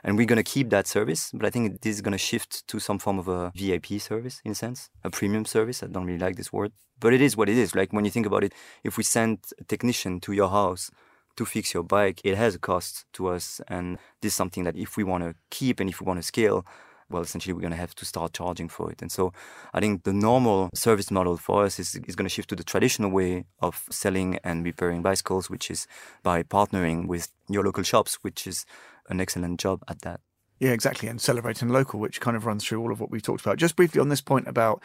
And 0.04 0.17
we're 0.17 0.26
going 0.26 0.38
to 0.38 0.43
keep 0.43 0.69
that 0.71 0.88
service, 0.88 1.32
but 1.32 1.45
I 1.45 1.52
think 1.52 1.82
this 1.82 1.95
is 1.95 2.02
going 2.02 2.13
to 2.13 2.17
shift 2.17 2.67
to 2.67 2.80
some 2.80 2.97
form 2.97 3.19
of 3.19 3.28
a 3.28 3.52
VIP 3.56 4.02
service 4.02 4.41
in 4.43 4.54
a 4.54 4.56
sense, 4.56 4.89
a 5.04 5.10
premium 5.12 5.45
service. 5.45 5.84
I 5.84 5.88
don't 5.88 6.06
really 6.06 6.19
like 6.19 6.38
this 6.38 6.52
word, 6.52 6.71
but 7.00 7.13
it 7.13 7.21
is 7.21 7.38
what 7.38 7.50
it 7.50 7.58
is. 7.58 7.76
Like 7.76 7.93
when 7.93 8.06
you 8.06 8.12
think 8.12 8.26
about 8.26 8.43
it, 8.43 8.54
if 8.84 8.97
we 8.97 9.04
send 9.04 9.39
a 9.60 9.63
technician 9.63 10.19
to 10.21 10.34
your 10.34 10.50
house 10.50 10.89
to 11.36 11.45
fix 11.45 11.74
your 11.74 11.84
bike, 11.84 12.19
it 12.24 12.36
has 12.36 12.56
a 12.56 12.60
cost 12.60 13.06
to 13.13 13.28
us. 13.28 13.62
And 13.67 14.00
this 14.21 14.34
is 14.34 14.36
something 14.36 14.63
that 14.63 14.76
if 14.76 14.97
we 14.97 15.04
want 15.04 15.24
to 15.24 15.36
keep 15.52 15.80
and 15.80 15.89
if 15.89 16.02
we 16.02 16.06
want 16.06 16.17
to 16.17 16.24
scale, 16.24 16.65
well, 17.12 17.21
essentially 17.21 17.54
we're 17.54 17.62
going 17.62 17.71
to 17.71 17.78
have 17.78 17.95
to 17.95 18.06
start 18.06 18.34
charging 18.34 18.69
for 18.69 18.91
it. 18.91 19.02
And 19.02 19.12
so 19.12 19.34
I 19.74 19.80
think 19.80 20.04
the 20.04 20.13
normal 20.13 20.69
service 20.74 21.12
model 21.12 21.38
for 21.38 21.65
us 21.65 21.80
is, 21.80 21.95
is 22.08 22.15
going 22.15 22.26
to 22.26 22.30
shift 22.30 22.50
to 22.50 22.56
the 22.56 22.63
traditional 22.63 23.12
way 23.12 23.45
of 23.60 23.84
selling 23.89 24.39
and 24.43 24.63
repairing 24.63 25.02
bicycles, 25.02 25.50
which 25.50 25.69
is 25.69 25.88
by 26.24 26.43
partnering 26.43 27.08
with 27.08 27.30
your 27.50 27.63
local 27.63 27.84
shops, 27.84 28.15
which 28.21 28.47
is 28.47 28.65
an 29.10 29.21
excellent 29.21 29.60
job 29.60 29.84
at 29.88 30.02
that. 30.02 30.21
Yeah, 30.60 30.71
exactly. 30.71 31.10
And 31.10 31.19
celebrating 31.19 31.69
local, 31.69 32.00
which 32.00 32.21
kind 32.21 32.38
of 32.38 32.45
runs 32.45 32.65
through 32.65 32.82
all 32.82 32.91
of 32.91 33.00
what 33.00 33.10
we've 33.10 33.24
talked 33.24 33.41
about. 33.41 33.58
Just 33.58 33.76
briefly 33.76 34.00
on 34.00 34.10
this 34.10 34.21
point 34.21 34.47
about 34.47 34.82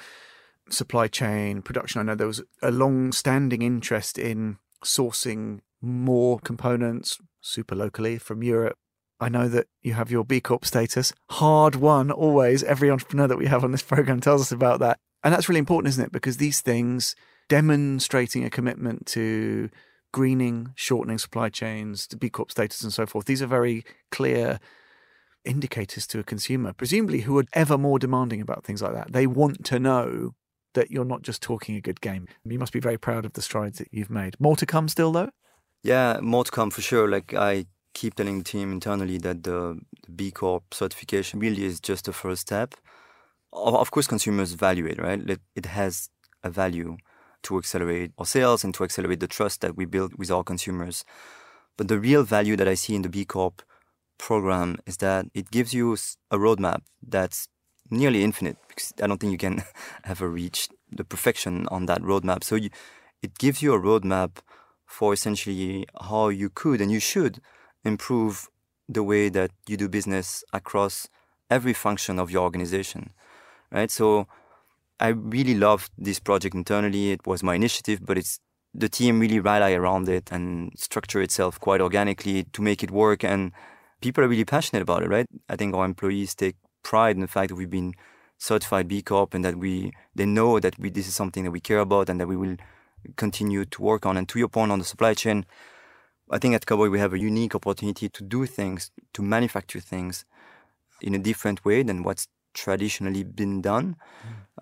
supply 0.71 1.07
chain 1.07 1.63
production, 1.63 2.01
I 2.01 2.05
know 2.05 2.15
there 2.15 2.27
was 2.27 2.43
a 2.63 2.71
long 2.71 3.13
standing 3.13 3.63
interest 3.63 4.19
in 4.19 4.57
sourcing 4.85 5.61
more 5.83 6.39
components 6.41 7.19
super 7.41 7.75
locally 7.75 8.19
from 8.19 8.43
Europe 8.43 8.79
I 9.19 9.29
know 9.29 9.49
that 9.49 9.67
you 9.83 9.95
have 9.95 10.11
your 10.11 10.25
B 10.25 10.41
Corp 10.41 10.65
status, 10.65 11.13
hard 11.31 11.77
won 11.77 12.11
always. 12.11 12.63
Every 12.63 12.91
entrepreneur 12.91 13.27
that 13.27 13.39
we 13.39 13.47
have 13.47 13.65
on 13.65 13.73
this 13.73 13.83
program 13.95 14.21
tells 14.21 14.43
us 14.43 14.53
about 14.53 14.81
that. 14.81 14.99
And 15.25 15.33
that's 15.33 15.49
really 15.49 15.59
important, 15.59 15.89
isn't 15.89 16.05
it? 16.05 16.13
Because 16.13 16.37
these 16.37 16.61
things, 16.61 17.17
demonstrating 17.49 18.45
a 18.45 18.51
commitment 18.51 19.07
to 19.07 19.71
greening, 20.13 20.73
shortening 20.75 21.19
supply 21.19 21.49
chains, 21.49 22.07
to 22.09 22.17
B 22.17 22.29
Corp 22.29 22.51
status 22.51 22.83
and 22.83 22.93
so 22.93 23.07
forth, 23.07 23.27
these 23.27 23.43
are 23.43 23.47
very 23.47 23.85
clear 24.11 24.59
indicators 25.45 26.07
to 26.09 26.19
a 26.19 26.25
consumer, 26.25 26.73
presumably 26.73 27.21
who 27.21 27.39
are 27.39 27.45
ever 27.53 27.79
more 27.79 27.99
demanding 27.99 28.41
about 28.41 28.65
things 28.65 28.83
like 28.83 28.93
that. 28.95 29.13
They 29.13 29.27
want 29.27 29.65
to 29.67 29.79
know 29.79 30.35
that 30.75 30.91
you're 30.91 31.05
not 31.05 31.23
just 31.23 31.41
talking 31.41 31.77
a 31.77 31.81
good 31.81 32.01
game. 32.01 32.27
You 32.45 32.59
must 32.59 32.73
be 32.73 32.81
very 32.81 32.99
proud 32.99 33.25
of 33.25 33.33
the 33.33 33.43
strides 33.43 33.79
that 33.79 33.89
you've 33.91 34.11
made. 34.11 34.39
More 34.39 34.57
to 34.57 34.67
come 34.67 34.89
still, 34.89 35.13
though? 35.13 35.31
Yeah, 35.83 36.19
more 36.21 36.45
to 36.45 36.51
come 36.51 36.71
for 36.71 36.83
sure. 36.83 37.09
Like 37.09 37.33
I 37.33 37.67
keep 37.97 38.15
telling 38.15 38.39
the 38.39 38.45
team 38.45 38.73
internally 38.73 39.17
that 39.17 39.43
the, 39.43 39.81
the 40.05 40.13
B 40.13 40.31
Corp 40.31 40.75
certification 40.75 41.41
really 41.41 41.65
is 41.65 41.81
just 41.81 42.07
a 42.09 42.13
first 42.13 42.43
step. 42.43 42.75
Of 43.53 43.91
course, 43.91 44.07
consumers 44.07 44.53
value 44.53 44.87
it, 44.87 44.99
right? 45.01 45.21
It 45.55 45.67
has 45.67 46.11
a 46.45 46.51
value 46.51 46.99
to 47.45 47.57
accelerate 47.57 48.13
our 48.19 48.27
sales 48.27 48.65
and 48.65 48.75
to 48.75 48.85
accelerate 48.85 49.21
the 49.21 49.27
trust 49.27 49.63
that 49.63 49.77
we 49.79 49.87
build 49.87 50.19
with 50.19 50.31
our 50.31 50.45
consumers. 50.45 51.05
But 51.79 51.89
the 51.89 51.99
real 51.99 52.23
value 52.23 52.57
that 52.57 52.69
I 52.69 52.75
see 52.75 52.95
in 52.95 53.03
the 53.03 53.09
B 53.09 53.25
Corp 53.25 53.63
program 54.19 54.77
is 54.85 54.99
that 54.99 55.27
it 55.33 55.51
gives 55.51 55.73
you 55.73 55.95
a 56.31 56.37
roadmap 56.37 56.83
that's 57.03 57.49
nearly 57.91 58.23
infinite 58.23 58.59
because 58.69 58.93
I 59.03 59.07
don't 59.07 59.19
think 59.19 59.33
you 59.33 59.39
can 59.39 59.63
ever 60.05 60.29
reach 60.29 60.69
the 60.91 61.05
perfection 61.05 61.67
on 61.69 61.87
that 61.87 62.03
roadmap. 62.03 62.45
So 62.45 62.57
you, 62.57 62.69
it 63.23 63.39
gives 63.39 63.63
you 63.63 63.73
a 63.73 63.81
roadmap 63.81 64.33
for 64.85 65.15
essentially 65.15 65.87
how 66.11 66.29
you 66.29 66.51
could 66.51 66.81
and 66.83 66.93
you 66.93 67.01
should 67.01 67.41
improve 67.85 68.49
the 68.89 69.03
way 69.03 69.29
that 69.29 69.51
you 69.67 69.77
do 69.77 69.89
business 69.89 70.45
across 70.53 71.09
every 71.51 71.73
function 71.73 72.19
of 72.19 72.31
your 72.31 72.43
organization, 72.43 73.11
right? 73.71 73.91
So 73.91 74.27
I 74.99 75.09
really 75.09 75.55
loved 75.55 75.91
this 75.99 76.19
project 76.19 76.55
internally. 76.55 77.13
It 77.13 77.27
was 77.27 77.43
my 77.43 77.55
initiative, 77.55 78.01
but 78.05 78.17
it's 78.19 78.41
the 78.75 78.89
team 78.89 79.21
really 79.21 79.41
rally 79.41 79.75
around 79.75 80.09
it 80.09 80.31
and 80.31 80.73
structure 80.77 81.21
itself 81.23 81.59
quite 81.61 81.81
organically 81.81 82.45
to 82.53 82.63
make 82.63 82.83
it 82.83 82.91
work. 82.91 83.25
And 83.25 83.53
people 84.01 84.25
are 84.25 84.29
really 84.29 84.45
passionate 84.45 84.83
about 84.83 85.03
it, 85.03 85.09
right? 85.09 85.27
I 85.49 85.57
think 85.57 85.75
our 85.75 85.85
employees 85.85 86.35
take 86.35 86.57
pride 86.83 87.17
in 87.17 87.23
the 87.23 87.29
fact 87.29 87.49
that 87.49 87.57
we've 87.57 87.71
been 87.71 87.95
certified 88.39 88.87
B 88.87 89.03
Corp 89.03 89.35
and 89.35 89.45
that 89.45 89.57
we 89.57 89.93
they 90.15 90.27
know 90.27 90.61
that 90.61 90.79
we 90.79 90.91
this 90.91 91.09
is 91.09 91.15
something 91.15 91.45
that 91.45 91.51
we 91.51 91.61
care 91.61 91.79
about 91.79 92.09
and 92.11 92.21
that 92.21 92.29
we 92.29 92.37
will 92.37 92.57
continue 93.17 93.65
to 93.65 93.83
work 93.83 94.05
on. 94.07 94.17
And 94.17 94.29
to 94.29 94.39
your 94.39 94.49
point 94.49 94.73
on 94.73 94.79
the 94.79 94.85
supply 94.85 95.15
chain, 95.15 95.47
I 96.31 96.39
think 96.39 96.55
at 96.55 96.67
Cowboy 96.67 96.89
we 96.89 96.99
have 96.99 97.13
a 97.13 97.19
unique 97.19 97.55
opportunity 97.55 98.09
to 98.09 98.23
do 98.23 98.47
things, 98.47 98.91
to 99.13 99.23
manufacture 99.23 99.81
things 99.81 100.25
in 101.01 101.15
a 101.15 101.19
different 101.19 101.65
way 101.65 101.83
than 101.83 102.03
what's 102.03 102.27
traditionally 102.53 103.23
been 103.23 103.63
done. 103.63 103.97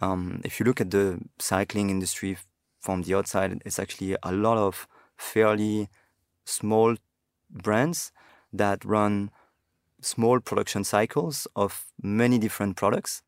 Mm. 0.00 0.06
Um, 0.06 0.40
if 0.44 0.60
you 0.60 0.66
look 0.66 0.80
at 0.80 0.90
the 0.90 1.20
cycling 1.38 1.88
industry 1.88 2.36
from 2.80 3.02
the 3.02 3.14
outside, 3.14 3.62
it's 3.64 3.78
actually 3.78 4.16
a 4.22 4.32
lot 4.32 4.58
of 4.58 4.86
fairly 5.16 5.88
small 6.44 6.96
brands 7.50 8.12
that 8.52 8.84
run 8.84 9.30
small 10.02 10.40
production 10.40 10.84
cycles 10.84 11.46
of 11.56 11.86
many 12.02 12.36
different 12.36 12.76
products. 12.76 13.22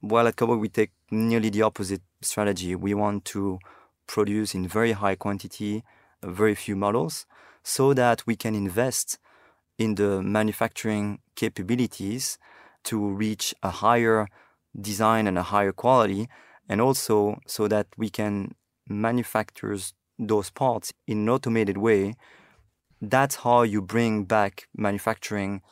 While 0.00 0.28
at 0.28 0.36
Cowboy 0.36 0.56
we 0.56 0.68
take 0.68 0.90
nearly 1.10 1.48
the 1.48 1.62
opposite 1.62 2.02
strategy. 2.20 2.74
We 2.74 2.92
want 2.92 3.24
to 3.26 3.58
produce 4.06 4.54
in 4.54 4.68
very 4.68 4.92
high 4.92 5.14
quantity, 5.14 5.82
very 6.22 6.54
few 6.54 6.76
models 6.76 7.24
so 7.64 7.94
that 7.94 8.24
we 8.26 8.36
can 8.36 8.54
invest 8.54 9.18
in 9.78 9.96
the 9.96 10.22
manufacturing 10.22 11.18
capabilities 11.34 12.38
to 12.84 13.08
reach 13.08 13.54
a 13.62 13.70
higher 13.70 14.28
design 14.80 15.26
and 15.26 15.38
a 15.38 15.42
higher 15.42 15.72
quality, 15.72 16.28
and 16.68 16.80
also 16.80 17.38
so 17.46 17.66
that 17.66 17.86
we 17.96 18.10
can 18.10 18.54
manufacture 18.88 19.76
those 20.18 20.50
parts 20.50 20.92
in 21.06 21.18
an 21.18 21.28
automated 21.28 21.78
way. 21.78 22.14
That's 23.00 23.36
how 23.36 23.62
you 23.62 23.80
bring 23.82 24.24
back 24.24 24.68
manufacturing 24.76 25.62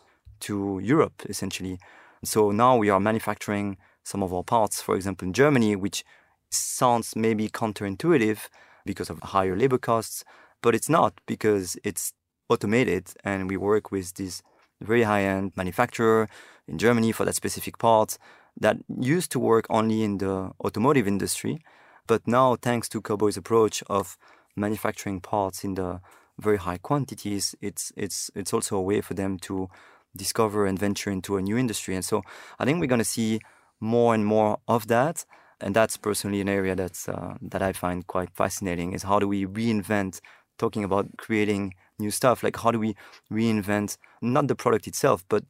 to 0.41 0.81
Europe, 0.83 1.23
essentially. 1.29 1.79
So 2.25 2.51
now 2.51 2.77
we 2.77 2.91
are 2.91 3.01
manufacturing 3.01 3.77
some 4.03 4.23
of 4.23 4.33
our 4.33 4.43
parts, 4.43 4.81
for 4.81 4.97
example, 4.97 5.27
in 5.29 5.33
Germany, 5.33 5.77
which 5.77 6.05
sounds 6.51 7.15
maybe 7.15 7.49
counterintuitive 7.49 8.49
because 8.85 9.11
of 9.11 9.21
higher 9.21 9.57
labor 9.57 9.79
costs, 9.79 10.25
but 10.63 10.75
it's 10.75 10.89
not 10.89 11.21
because 11.27 11.77
it's 11.85 12.13
automated 12.49 13.11
and 13.25 13.49
we 13.49 13.57
work 13.57 13.91
with 13.91 14.15
this 14.15 14.43
very 14.81 15.03
high-end 15.03 15.53
manufacturer 15.57 16.29
in 16.67 16.79
Germany 16.79 17.13
for 17.13 17.25
that 17.25 17.35
specific 17.35 17.79
part 17.79 18.19
that 18.61 18.77
used 19.01 19.31
to 19.33 19.39
work 19.39 19.67
only 19.71 20.03
in 20.03 20.19
the 20.19 20.51
automotive 20.65 21.07
industry 21.07 21.63
but 22.07 22.27
now 22.27 22.57
thanks 22.57 22.89
to 22.89 23.01
Cowboy's 23.01 23.37
approach 23.37 23.83
of 23.89 24.17
manufacturing 24.57 25.21
parts 25.21 25.65
in 25.65 25.75
the 25.75 26.01
very 26.39 26.59
high 26.59 26.79
quantities 26.79 27.55
it's 27.61 27.93
it's 27.97 28.31
it's 28.35 28.53
also 28.53 28.77
a 28.77 28.83
way 28.83 29.01
for 29.01 29.15
them 29.15 29.39
to 29.39 29.69
discover 30.17 30.67
and 30.67 30.79
venture 30.79 31.11
into 31.11 31.37
a 31.37 31.43
new 31.43 31.57
industry 31.57 31.95
and 31.95 32.05
so 32.05 32.23
I 32.59 32.65
think 32.65 32.81
we're 32.81 32.87
going 32.87 32.99
to 32.99 33.05
see 33.05 33.41
more 33.83 34.15
and 34.15 34.25
more 34.25 34.59
of 34.69 34.87
that. 34.87 35.27
And 35.61 35.77
that's 35.77 35.97
personally 35.97 36.41
an 36.41 36.49
area 36.49 36.75
that's 36.75 37.09
uh, 37.09 37.35
that 37.43 37.63
I 37.63 37.73
find 37.73 38.07
quite 38.07 38.31
fascinating. 38.31 38.95
Is 38.95 39.03
how 39.03 39.19
do 39.19 39.29
we 39.29 39.45
reinvent? 39.45 40.21
Talking 40.59 40.85
about 40.85 41.17
creating 41.17 41.75
new 41.99 42.11
stuff, 42.11 42.43
like 42.43 42.57
how 42.57 42.71
do 42.71 42.79
we 42.79 42.95
reinvent 43.31 43.97
not 44.21 44.49
the 44.49 44.55
product 44.55 44.87
itself, 44.87 45.25
but 45.29 45.45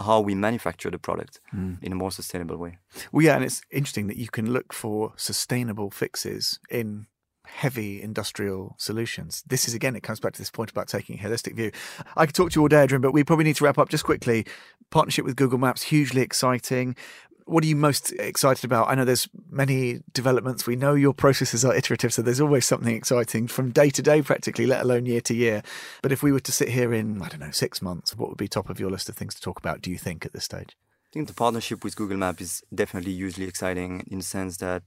how 0.00 0.20
we 0.20 0.34
manufacture 0.34 0.90
the 0.90 0.98
product 0.98 1.40
mm. 1.54 1.82
in 1.82 1.92
a 1.92 1.94
more 1.94 2.10
sustainable 2.10 2.56
way. 2.56 2.78
Well, 3.12 3.24
yeah, 3.24 3.36
and 3.36 3.44
it's 3.44 3.62
interesting 3.70 4.08
that 4.08 4.16
you 4.16 4.28
can 4.28 4.52
look 4.52 4.72
for 4.72 5.12
sustainable 5.16 5.90
fixes 5.90 6.58
in 6.68 7.06
heavy 7.46 8.02
industrial 8.02 8.74
solutions. 8.78 9.44
This 9.46 9.68
is 9.68 9.74
again, 9.74 9.94
it 9.94 10.02
comes 10.02 10.18
back 10.18 10.32
to 10.32 10.40
this 10.40 10.50
point 10.50 10.70
about 10.70 10.88
taking 10.88 11.18
a 11.18 11.22
holistic 11.22 11.54
view. 11.54 11.70
I 12.16 12.26
could 12.26 12.34
talk 12.34 12.50
to 12.50 12.58
you 12.58 12.62
all 12.62 12.68
day, 12.68 12.82
Adrien, 12.82 13.02
but 13.02 13.12
we 13.12 13.22
probably 13.22 13.44
need 13.44 13.56
to 13.56 13.64
wrap 13.64 13.78
up 13.78 13.88
just 13.88 14.04
quickly. 14.04 14.46
Partnership 14.90 15.24
with 15.24 15.36
Google 15.36 15.58
Maps, 15.58 15.82
hugely 15.82 16.22
exciting. 16.22 16.96
What 17.46 17.62
are 17.62 17.66
you 17.66 17.76
most 17.76 18.10
excited 18.12 18.64
about? 18.64 18.88
I 18.88 18.94
know 18.94 19.04
there's 19.04 19.28
many 19.50 20.00
developments. 20.14 20.66
We 20.66 20.76
know 20.76 20.94
your 20.94 21.12
processes 21.12 21.64
are 21.64 21.74
iterative, 21.74 22.12
so 22.12 22.22
there's 22.22 22.40
always 22.40 22.64
something 22.64 22.94
exciting 22.94 23.48
from 23.48 23.70
day 23.70 23.90
to 23.90 24.02
day, 24.02 24.22
practically, 24.22 24.66
let 24.66 24.82
alone 24.82 25.04
year 25.04 25.20
to 25.22 25.34
year. 25.34 25.62
But 26.00 26.10
if 26.10 26.22
we 26.22 26.32
were 26.32 26.40
to 26.40 26.52
sit 26.52 26.70
here 26.70 26.94
in, 26.94 27.20
I 27.20 27.28
don't 27.28 27.40
know, 27.40 27.50
six 27.50 27.82
months, 27.82 28.16
what 28.16 28.30
would 28.30 28.38
be 28.38 28.48
top 28.48 28.70
of 28.70 28.80
your 28.80 28.90
list 28.90 29.10
of 29.10 29.16
things 29.16 29.34
to 29.34 29.42
talk 29.42 29.58
about, 29.58 29.82
do 29.82 29.90
you 29.90 29.98
think, 29.98 30.24
at 30.24 30.32
this 30.32 30.44
stage? 30.44 30.76
I 31.06 31.12
think 31.12 31.28
the 31.28 31.34
partnership 31.34 31.84
with 31.84 31.96
Google 31.96 32.16
Map 32.16 32.40
is 32.40 32.62
definitely 32.74 33.12
hugely 33.12 33.44
exciting 33.44 34.06
in 34.10 34.18
the 34.18 34.24
sense 34.24 34.56
that 34.56 34.82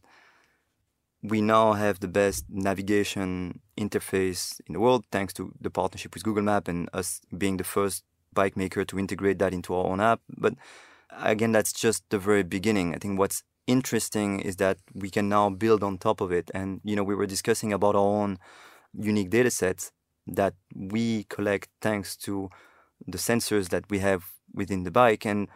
we 1.22 1.41
now 1.41 1.74
have 1.74 2.00
the 2.00 2.08
best 2.08 2.46
navigation 2.50 3.60
interface 3.78 4.60
in 4.67 4.74
the 4.74 4.80
world 4.80 5.06
thanks 5.12 5.34
to 5.34 5.54
the 5.62 5.70
partnership 5.70 6.13
with 6.13 6.24
Google 6.24 6.43
Map 6.43 6.67
and 6.67 6.89
us 6.91 7.22
being 7.38 7.58
the 7.58 7.63
first 7.63 8.04
bike 8.34 8.58
maker 8.58 8.84
to 8.86 9.00
integrate 9.00 9.39
that 9.39 9.54
into 9.54 9.74
our 9.74 9.86
own 9.86 10.02
app. 10.02 10.22
But 10.38 10.56
again, 11.12 11.52
that's 11.52 11.74
just 11.74 12.04
the 12.10 12.20
very 12.20 12.43
beginning. 12.43 12.93
I 12.93 12.98
think 12.98 13.20
what's 13.20 13.43
interesting 13.65 14.39
is 14.39 14.56
that 14.58 14.78
we 14.93 15.10
can 15.10 15.30
now 15.30 15.50
build 15.50 15.84
on 15.84 15.98
top 15.98 16.22
of 16.22 16.32
it. 16.32 16.50
And, 16.54 16.82
you 16.84 16.96
know, 16.96 17.04
we 17.04 17.15
were 17.15 17.26
discussing 17.26 17.74
about 17.74 17.96
our 17.96 18.02
own 18.02 18.38
unique 18.93 19.30
data 19.30 19.52
sets 19.52 19.91
that 20.26 20.54
we 20.76 21.26
collect 21.26 21.70
thanks 21.82 22.15
to 22.17 22.50
the 23.06 23.17
sensors 23.17 23.70
that 23.70 23.86
we 23.89 24.00
have 24.00 24.26
within 24.54 24.84
the 24.84 24.91
bike. 24.91 25.26
And 25.26 25.48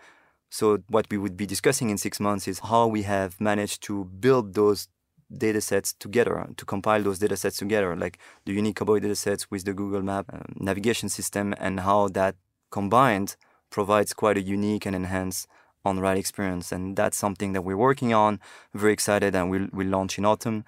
so 0.50 0.80
what 0.90 1.08
we 1.10 1.18
would 1.18 1.38
be 1.38 1.46
discussing 1.46 1.90
in 1.90 1.98
six 1.98 2.20
months 2.20 2.48
is 2.48 2.60
how 2.60 2.88
we 2.88 3.04
have 3.04 3.40
managed 3.40 3.84
to 3.84 4.06
build 4.06 4.54
those 4.54 4.88
data 5.36 5.62
sets 5.62 5.94
together, 5.94 6.50
to 6.58 6.66
compile 6.66 7.02
those 7.02 7.20
data 7.20 7.38
sets 7.38 7.58
together, 7.58 7.96
like 7.96 8.20
the 8.46 8.52
unique 8.52 8.76
cowboy 8.76 9.00
data 9.00 9.16
sets 9.16 9.50
with 9.50 9.64
the 9.64 9.74
Google 9.74 10.02
Map 10.02 10.26
um, 10.34 10.44
navigation 10.58 11.08
system, 11.08 11.56
and 11.58 11.80
how 11.80 12.10
that 12.10 12.36
combined 12.70 13.38
provides 13.72 14.14
quite 14.14 14.38
a 14.38 14.42
unique 14.42 14.86
and 14.86 14.96
enhanced 14.96 15.48
on 15.84 16.00
ride 16.00 16.18
experience. 16.18 16.72
And 16.72 16.96
that's 16.96 17.18
something 17.18 17.54
that 17.54 17.64
we're 17.64 17.78
working 17.78 18.14
on. 18.14 18.40
Very 18.74 18.94
excited, 18.94 19.36
and 19.36 19.50
we'll, 19.50 19.68
we'll 19.74 19.88
launch 19.88 20.20
in 20.20 20.26
autumn. 20.26 20.64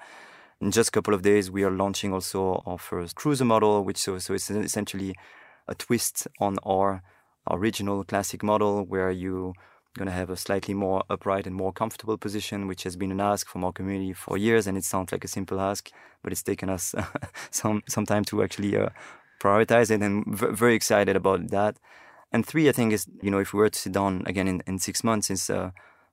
In 0.60 0.72
just 0.72 0.90
a 0.90 0.92
couple 0.92 1.14
of 1.14 1.22
days, 1.22 1.52
we 1.52 1.64
are 1.64 1.72
launching 1.72 2.14
also 2.14 2.64
our 2.66 2.80
first 2.80 3.16
cruiser 3.16 3.46
model, 3.46 3.84
which 3.84 3.98
so, 3.98 4.18
so 4.18 4.34
it's 4.34 4.50
essentially 4.50 5.14
a 5.68 5.76
twist 5.76 6.28
on 6.40 6.58
our 6.64 7.04
original 7.52 8.04
classic 8.04 8.42
model 8.42 8.84
where 8.84 9.12
you 9.12 9.54
going 9.96 10.08
to 10.08 10.12
have 10.12 10.30
a 10.30 10.38
slightly 10.38 10.74
more 10.74 11.04
upright 11.10 11.46
and 11.46 11.56
more 11.56 11.72
comfortable 11.72 12.18
position, 12.18 12.68
which 12.68 12.84
has 12.84 12.96
been 12.96 13.12
an 13.12 13.20
ask 13.20 13.48
from 13.48 13.64
our 13.64 13.72
community 13.72 14.14
for 14.14 14.38
years. 14.38 14.66
And 14.66 14.78
it 14.78 14.84
sounds 14.84 15.12
like 15.12 15.24
a 15.24 15.28
simple 15.28 15.60
ask, 15.60 15.92
but 16.24 16.32
it's 16.32 16.42
taken 16.42 16.70
us 16.70 16.96
some 17.52 17.84
some 17.88 18.06
time 18.06 18.24
to 18.26 18.42
actually 18.42 18.76
uh, 18.76 18.90
prioritize 19.40 19.92
it. 19.92 20.02
And 20.02 20.26
v- 20.26 20.48
very 20.52 20.76
excited 20.76 21.16
about 21.16 21.50
that. 21.50 21.78
And 22.34 22.46
three, 22.46 22.68
I 22.68 22.72
think, 22.72 22.92
is 22.92 23.06
you 23.22 23.32
know 23.32 23.40
if 23.40 23.54
we 23.54 23.60
were 23.60 23.70
to 23.70 23.80
sit 23.80 23.94
down 23.94 24.24
again 24.26 24.48
in, 24.48 24.64
in 24.68 24.80
six 24.80 25.04
months, 25.04 25.30
is 25.30 25.50
uh, 25.50 25.72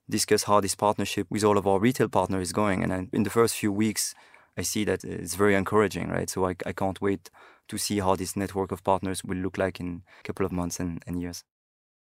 discuss 0.09 0.43
how 0.43 0.61
this 0.61 0.75
partnership 0.75 1.27
with 1.29 1.43
all 1.43 1.57
of 1.57 1.67
our 1.67 1.79
retail 1.79 2.07
partners 2.07 2.49
is 2.49 2.53
going. 2.53 2.83
And 2.83 3.09
in 3.11 3.23
the 3.23 3.29
first 3.29 3.55
few 3.55 3.71
weeks, 3.71 4.13
I 4.57 4.61
see 4.61 4.83
that 4.85 5.03
it's 5.03 5.35
very 5.35 5.55
encouraging, 5.55 6.09
right? 6.09 6.29
So 6.29 6.45
I, 6.45 6.55
I 6.65 6.73
can't 6.73 7.01
wait 7.01 7.29
to 7.69 7.77
see 7.77 7.99
how 7.99 8.15
this 8.15 8.35
network 8.35 8.71
of 8.71 8.83
partners 8.83 9.23
will 9.23 9.37
look 9.37 9.57
like 9.57 9.79
in 9.79 10.03
a 10.19 10.23
couple 10.23 10.45
of 10.45 10.51
months 10.51 10.79
and, 10.79 11.01
and 11.07 11.21
years. 11.21 11.43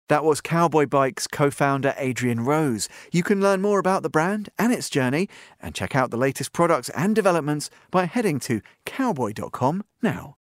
That 0.09 0.25
was 0.25 0.41
Cowboy 0.41 0.85
Bikes 0.85 1.27
co 1.27 1.49
founder 1.49 1.95
Adrien 1.97 2.43
Roose. 2.45 2.89
You 3.11 3.23
can 3.23 3.39
learn 3.39 3.61
more 3.61 3.79
about 3.79 4.03
the 4.03 4.09
brand 4.09 4.49
and 4.59 4.73
its 4.73 4.89
journey 4.89 5.29
and 5.61 5.73
check 5.73 5.95
out 5.95 6.11
the 6.11 6.17
latest 6.17 6.51
products 6.51 6.89
and 6.89 7.15
developments 7.15 7.69
by 7.89 8.05
heading 8.05 8.39
to 8.41 8.61
cowboy.com 8.85 9.83
now. 10.01 10.35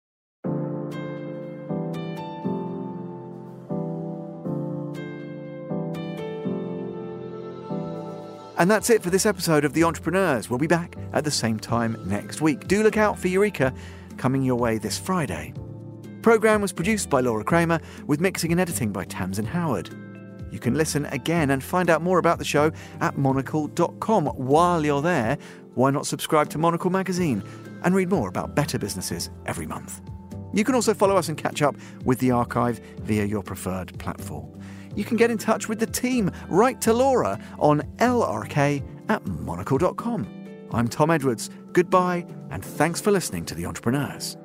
And 8.60 8.70
that's 8.70 8.90
it 8.90 9.02
for 9.02 9.10
this 9.10 9.26
episode 9.26 9.64
of 9.64 9.72
The 9.72 9.86
Entrepreneurs. 9.86 10.50
We'll 10.50 10.60
be 10.60 10.68
back 10.68 10.98
at 11.14 11.24
the 11.24 11.32
same 11.32 11.58
time 11.58 11.98
next 12.06 12.42
week. 12.42 12.68
Do 12.68 12.84
look 12.84 12.98
out 12.98 13.18
for 13.18 13.30
Eureka 13.30 13.74
coming 14.18 14.44
your 14.44 14.58
way 14.58 14.78
this 14.78 14.98
Friday. 14.98 15.54
Programme 16.22 16.62
was 16.62 16.74
produced 16.74 17.10
by 17.10 17.22
Laura 17.22 17.46
Kramer 17.46 17.80
with 18.06 18.20
mixing 18.20 18.52
and 18.52 18.60
editing 18.60 18.92
by 18.92 19.06
Tamsin 19.06 19.46
Howard. 19.46 19.96
You 20.52 20.60
can 20.60 20.74
listen 20.74 21.06
again 21.06 21.52
and 21.52 21.64
find 21.64 21.90
out 21.90 22.02
more 22.02 22.20
about 22.20 22.38
the 22.38 22.44
show 22.44 22.74
at 23.00 23.18
monocle.com. 23.18 24.26
While 24.26 24.84
you're 24.84 25.02
there, 25.02 25.38
why 25.76 25.92
not 25.92 26.06
subscribe 26.06 26.50
to 26.50 26.58
Monocle 26.58 26.90
magazine 26.90 27.42
and 27.84 27.96
read 27.96 28.10
more 28.10 28.28
about 28.28 28.56
better 28.56 28.78
businesses 28.78 29.30
every 29.46 29.68
month? 29.68 30.02
You 30.52 30.66
can 30.66 30.76
also 30.76 30.94
follow 30.94 31.16
us 31.16 31.30
and 31.30 31.38
catch 31.38 31.62
up 31.62 31.78
with 32.04 32.20
the 32.20 32.32
archive 32.32 32.80
via 33.04 33.24
your 33.24 33.44
preferred 33.44 33.98
platform. 34.00 34.59
You 34.96 35.04
can 35.04 35.18
get 35.18 35.32
in 35.32 35.38
touch 35.38 35.70
with 35.70 35.80
the 35.80 35.86
team. 35.86 36.32
Write 36.48 36.82
to 36.82 36.94
Laura 36.94 37.40
on 37.58 37.82
lrk 37.98 38.84
at 39.10 39.26
monocle.com. 39.26 40.28
I'm 40.72 40.88
Tom 40.88 41.10
Edwards. 41.12 41.50
Goodbye, 41.74 42.26
and 42.52 42.64
thanks 42.64 43.02
for 43.02 43.12
listening 43.12 43.46
to 43.46 43.56
The 43.56 43.66
Entrepreneurs. 43.66 44.38